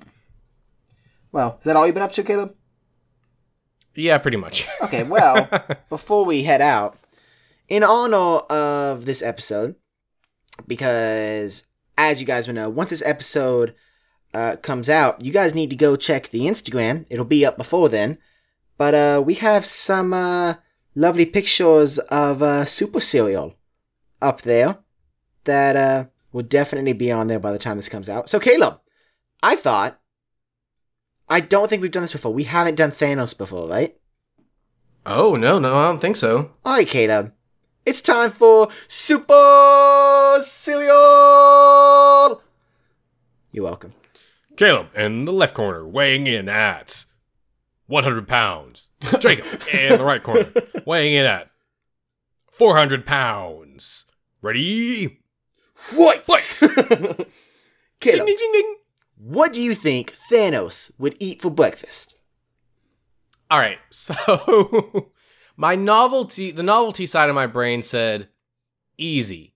[1.31, 2.55] Well, is that all you've been up to, Caleb?
[3.95, 4.67] Yeah, pretty much.
[4.81, 5.47] Okay, well,
[5.89, 6.97] before we head out,
[7.69, 9.75] in honor of this episode,
[10.67, 11.65] because
[11.97, 13.73] as you guys will know, once this episode
[14.33, 17.05] uh, comes out, you guys need to go check the Instagram.
[17.09, 18.17] It'll be up before then.
[18.77, 20.55] But uh, we have some uh,
[20.93, 23.55] lovely pictures of uh, Super Cereal
[24.21, 24.77] up there
[25.45, 28.29] that uh, will definitely be on there by the time this comes out.
[28.29, 28.79] So, Caleb,
[29.41, 29.99] I thought.
[31.29, 32.33] I don't think we've done this before.
[32.33, 33.97] We haven't done Thanos before, right?
[35.05, 36.51] oh, no, no, I don't think so.
[36.65, 37.33] Alright, Caleb.
[37.87, 40.91] It's time for Super Cereal!
[43.53, 43.93] You're welcome.
[44.57, 47.05] Caleb in the left corner, weighing in at
[47.85, 48.89] 100 pounds.
[49.19, 50.51] Jacob in the right corner,
[50.85, 51.49] weighing in at
[52.51, 54.05] 400 pounds.
[54.41, 55.21] Ready?
[55.95, 56.25] What?
[56.27, 57.29] Caleb,
[58.01, 58.75] ding, ding, ding.
[59.17, 62.17] what do you think Thanos would eat for breakfast?
[63.49, 65.09] All right, so
[65.57, 68.29] my novelty, the novelty side of my brain said
[68.97, 69.55] easy.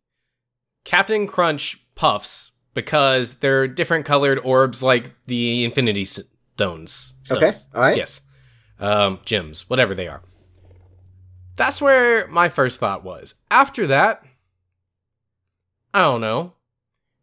[0.83, 7.13] Captain Crunch puffs because they're different colored orbs like the Infinity Stones.
[7.31, 7.97] Okay, alright.
[7.97, 8.21] Yes.
[8.79, 10.23] Um, gems, whatever they are.
[11.55, 13.35] That's where my first thought was.
[13.51, 14.23] After that,
[15.93, 16.53] I don't know.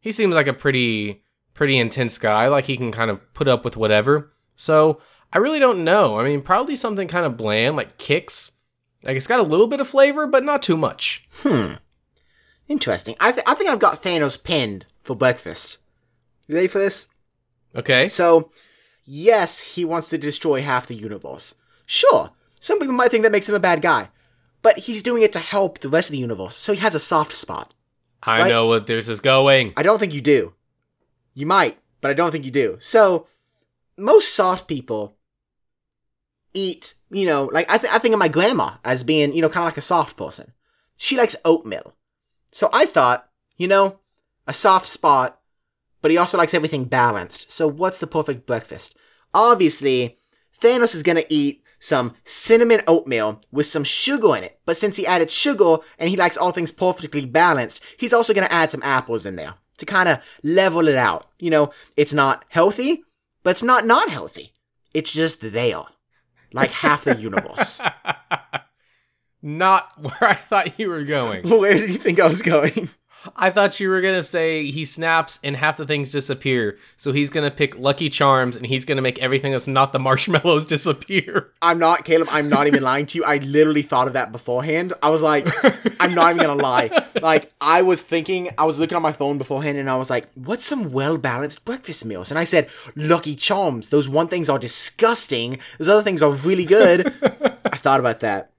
[0.01, 1.25] He seems like a pretty
[1.55, 4.33] pretty intense guy, like he can kind of put up with whatever.
[4.55, 5.01] So,
[5.33, 6.21] I really don't know.
[6.21, 8.53] I mean, probably something kind of bland like Kix.
[9.03, 11.27] Like it's got a little bit of flavor, but not too much.
[11.43, 11.75] Hmm.
[12.69, 13.17] Interesting.
[13.19, 15.79] I, th- I think I've got Thanos pinned for breakfast.
[16.47, 17.09] You ready for this?
[17.75, 18.09] Okay.
[18.09, 18.51] So,
[19.05, 21.55] yes, he wants to destroy half the universe.
[21.87, 22.31] Sure,
[22.61, 24.11] some people might think that makes him a bad guy.
[24.61, 27.01] But he's doing it to help the rest of the universe, so he has a
[27.01, 27.73] soft spot.
[28.23, 28.51] I right.
[28.51, 29.73] know what this is going.
[29.77, 30.55] I don't think you do.
[31.35, 32.77] You might, but I don't think you do.
[32.81, 33.27] So,
[33.97, 35.17] most soft people
[36.59, 39.49] eat, you know, like I, th- I think of my grandma as being, you know,
[39.49, 40.53] kind of like a soft person.
[40.97, 41.95] She likes oatmeal.
[42.51, 44.01] So I thought, you know,
[44.47, 45.41] a soft spot,
[46.03, 47.53] but he also likes everything balanced.
[47.53, 48.97] So what's the perfect breakfast?
[49.33, 50.19] Obviously,
[50.61, 54.59] Thanos is gonna eat some cinnamon oatmeal with some sugar in it.
[54.67, 58.49] But since he added sugar and he likes all things perfectly balanced, he's also gonna
[58.51, 61.31] add some apples in there to kind of level it out.
[61.39, 63.05] You know, it's not healthy,
[63.45, 64.53] but it's not not healthy.
[64.93, 65.85] It's just there.
[66.53, 67.81] Like half the universe.
[69.43, 71.49] Not where I thought you were going.
[71.49, 72.89] Where did you think I was going?
[73.37, 76.79] I thought you were gonna say he snaps and half the things disappear.
[76.97, 80.67] So he's gonna pick Lucky Charms and he's gonna make everything that's not the marshmallows
[80.67, 81.51] disappear.
[81.61, 82.29] I'm not, Caleb.
[82.31, 83.25] I'm not even lying to you.
[83.25, 84.93] I literally thought of that beforehand.
[85.03, 85.47] I was like,
[86.01, 86.91] I'm not even gonna lie.
[87.21, 90.29] Like, I was thinking, I was looking on my phone beforehand and I was like,
[90.35, 92.31] what's some well balanced breakfast meals?
[92.31, 93.89] And I said, Lucky Charms.
[93.89, 95.59] Those one things are disgusting.
[95.79, 97.13] Those other things are really good.
[97.65, 98.53] I thought about that.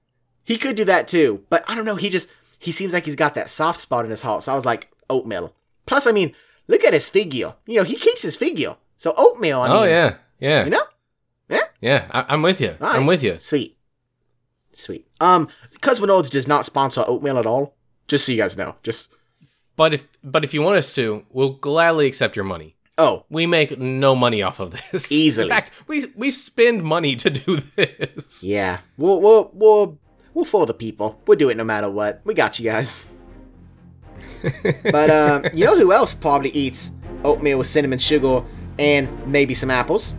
[0.44, 1.96] He could do that too, but I don't know.
[1.96, 2.28] He just,
[2.60, 4.44] he seems like he's got that soft spot in his heart.
[4.44, 5.52] So I was like, oatmeal.
[5.86, 6.32] Plus, I mean,
[6.68, 7.54] look at his figure.
[7.66, 8.76] You know, he keeps his figure.
[8.96, 10.84] So oatmeal, I mean, oh yeah, yeah, you know?
[11.80, 12.06] yeah.
[12.12, 12.76] I- I'm with you.
[12.80, 13.36] All I'm with you.
[13.38, 13.76] Sweet.
[14.72, 15.08] Sweet.
[15.20, 15.48] Um,
[15.80, 17.74] Cosmonauts does not sponsor oatmeal at all.
[18.06, 18.76] Just so you guys know.
[18.82, 19.12] Just
[19.76, 22.76] But if but if you want us to, we'll gladly accept your money.
[22.98, 25.10] oh, We make no money off of this.
[25.20, 25.46] Easily.
[25.48, 28.44] In fact, we we spend money to do this.
[28.44, 28.80] yeah.
[28.96, 29.98] We'll we'll we'll
[30.34, 31.20] we'll fool the people.
[31.26, 32.20] We'll do it no matter what.
[32.24, 33.08] We got you guys.
[34.90, 36.90] but um, you know who else probably eats
[37.24, 38.42] oatmeal with cinnamon sugar
[38.78, 40.16] and maybe some apples?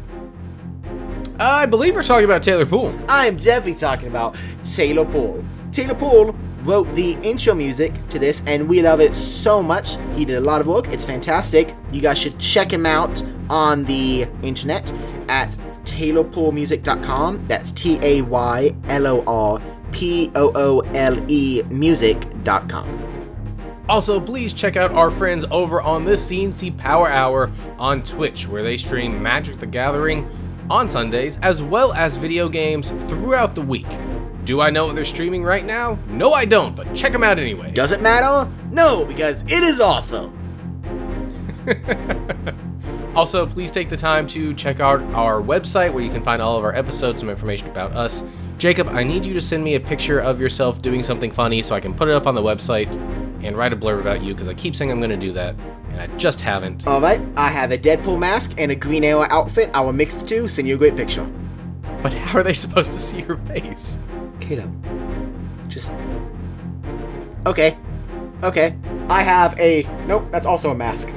[1.39, 2.97] I believe we're talking about Taylor Poole.
[3.09, 5.43] I'm definitely talking about Taylor Poole.
[5.71, 9.97] Taylor Poole wrote the intro music to this, and we love it so much.
[10.15, 10.89] He did a lot of work.
[10.89, 11.75] It's fantastic.
[11.91, 14.91] You guys should check him out on the internet
[15.29, 17.45] at taylorpoolmusic.com.
[17.47, 23.07] That's T A Y L O R P O O L E music.com.
[23.89, 28.63] Also, please check out our friends over on the CNC Power Hour on Twitch, where
[28.63, 30.29] they stream Magic the Gathering
[30.69, 33.87] on Sundays, as well as video games throughout the week.
[34.45, 35.99] Do I know what they're streaming right now?
[36.07, 37.71] No, I don't, but check them out anyway.
[37.71, 38.49] Does it matter?
[38.71, 40.37] No, because it is awesome.
[43.13, 46.57] Also, please take the time to check out our website where you can find all
[46.57, 48.23] of our episodes, some information about us.
[48.61, 51.73] Jacob, I need you to send me a picture of yourself doing something funny so
[51.73, 52.95] I can put it up on the website
[53.43, 55.55] and write a blurb about you because I keep saying I'm going to do that
[55.89, 56.85] and I just haven't.
[56.85, 59.71] Alright, I have a Deadpool mask and a Green Arrow outfit.
[59.73, 61.27] I will mix the two, send you a great picture.
[62.03, 63.97] But how are they supposed to see your face?
[64.39, 64.71] Caleb.
[65.67, 65.95] Just.
[67.47, 67.75] Okay.
[68.43, 68.77] Okay.
[69.09, 69.87] I have a.
[70.05, 71.11] Nope, that's also a mask.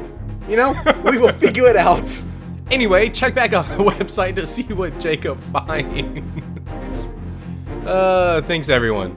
[0.49, 2.11] You know, we will figure it out.
[2.71, 6.54] Anyway, check back on the website to see what Jacob finds.
[7.87, 9.17] Uh, thanks everyone.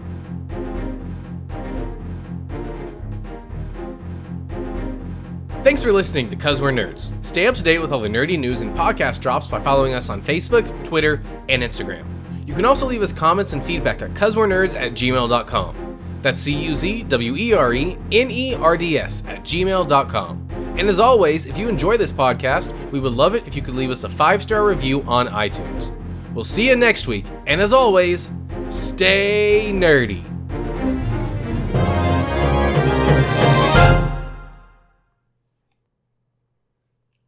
[5.63, 7.13] Thanks for listening to Cuz We're Nerds.
[7.25, 10.09] Stay up to date with all the nerdy news and podcast drops by following us
[10.09, 12.05] on Facebook, Twitter, and Instagram.
[12.45, 15.99] You can also leave us comments and feedback at cuzwerenerds at gmail.com.
[16.21, 20.47] That's C U Z W E R E N E R D S at gmail.com.
[20.77, 23.75] And as always, if you enjoy this podcast, we would love it if you could
[23.75, 25.91] leave us a five star review on iTunes.
[26.33, 28.31] We'll see you next week, and as always,
[28.69, 30.23] stay nerdy.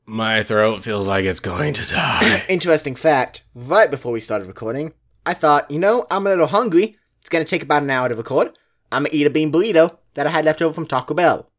[0.05, 2.43] My throat feels like it's going to die.
[2.49, 4.93] Interesting fact right before we started recording,
[5.25, 6.97] I thought, you know, I'm a little hungry.
[7.19, 8.57] It's gonna take about an hour to record.
[8.91, 11.51] I'm gonna eat a bean burrito that I had left over from Taco Bell.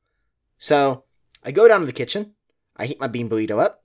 [0.59, 1.05] So,
[1.45, 2.35] I go down to the kitchen.
[2.77, 3.85] I heat my bean burrito up.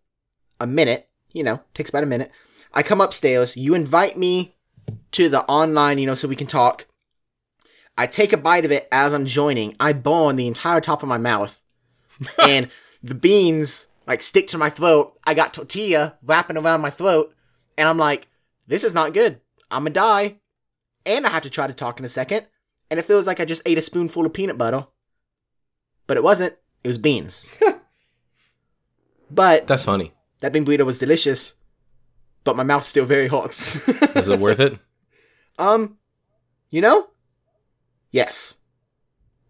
[0.60, 2.32] A minute, you know, takes about a minute.
[2.74, 3.56] I come upstairs.
[3.56, 4.55] You invite me
[5.12, 6.88] to the online, you know, so we can talk.
[7.98, 9.76] I take a bite of it as I'm joining.
[9.80, 11.62] I burn the entire top of my mouth.
[12.44, 12.70] and
[13.02, 15.18] the beans like stick to my throat.
[15.26, 17.34] I got tortilla wrapping around my throat.
[17.78, 18.28] And I'm like,
[18.68, 19.42] this is not good.
[19.72, 20.38] I'm gonna die.
[21.06, 22.46] And I have to try to talk in a second.
[22.90, 24.88] And it feels like I just ate a spoonful of peanut butter.
[26.08, 26.56] But it wasn't.
[26.84, 27.52] It was beans.
[29.32, 30.14] but That's funny.
[30.42, 31.56] that bean burrito was delicious.
[32.46, 33.50] But my mouth's still very hot.
[34.16, 34.80] Is it worth it?
[35.60, 35.98] um,
[36.70, 37.08] you know?
[38.12, 38.58] Yes.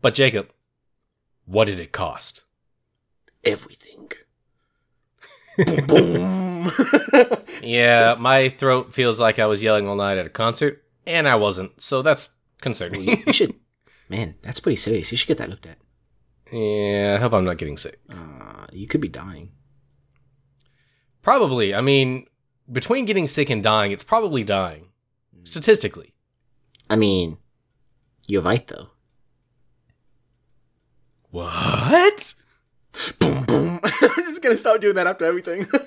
[0.01, 0.51] But Jacob,
[1.45, 2.45] what did it cost?
[3.43, 4.09] Everything.
[5.57, 6.71] boom, boom.
[7.61, 11.35] Yeah, my throat feels like I was yelling all night at a concert, and I
[11.35, 12.29] wasn't, so that's
[12.61, 13.23] concerning.
[13.25, 13.55] you should.
[14.09, 15.11] Man, that's pretty serious.
[15.11, 15.77] You should get that looked at.
[16.51, 17.99] yeah, I hope I'm not getting sick.
[18.09, 19.51] Uh, you could be dying.
[21.23, 21.73] Probably.
[21.73, 22.27] I mean,
[22.71, 24.89] between getting sick and dying, it's probably dying.
[25.43, 26.13] Statistically.
[26.89, 27.37] I mean,
[28.27, 28.89] you're right though.
[31.31, 32.35] What?
[33.19, 33.79] Boom, boom.
[33.83, 35.67] I'm just gonna start doing that after everything.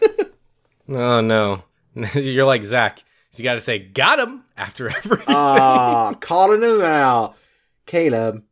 [0.91, 1.65] Oh no.
[2.15, 3.05] You're like Zach.
[3.37, 5.27] You gotta say, got him after everything.
[5.29, 7.37] Ah, calling him out.
[7.85, 8.43] Caleb,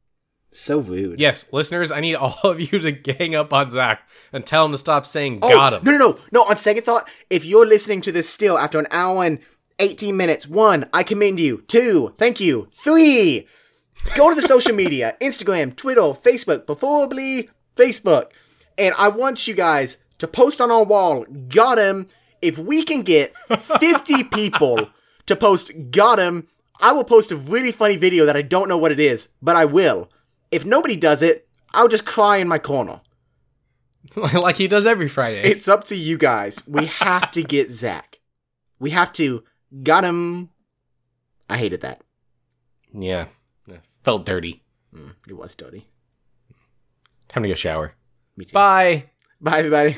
[0.56, 1.18] so rude.
[1.18, 4.72] yes, listeners, I need all of you to gang up on Zach and tell him
[4.72, 5.84] to stop saying Oh, got him.
[5.84, 6.42] No, no, no, no.
[6.44, 9.38] On second thought, if you're listening to this still after an hour and
[9.78, 11.62] 18 minutes, one, I commend you.
[11.68, 12.68] Two, thank you.
[12.72, 13.46] Three,
[14.14, 18.30] Go to the social media Instagram, Twitter, Facebook, preferably Facebook.
[18.78, 22.08] And I want you guys to post on our wall, got him.
[22.42, 24.90] If we can get 50 people
[25.26, 26.46] to post, got him,
[26.80, 29.56] I will post a really funny video that I don't know what it is, but
[29.56, 30.10] I will.
[30.56, 33.02] If nobody does it, I'll just cry in my corner.
[34.32, 35.42] like he does every Friday.
[35.42, 36.66] It's up to you guys.
[36.66, 38.20] We have to get Zach.
[38.78, 39.44] We have to,
[39.82, 40.48] got him.
[41.50, 42.00] I hated that.
[42.92, 43.26] yeah.
[44.02, 44.62] Felt dirty.
[44.94, 45.84] Mm, it was dirty.
[47.28, 47.92] Time to go shower.
[48.36, 48.54] Me too.
[48.54, 49.10] Bye.
[49.40, 49.96] Bye, everybody.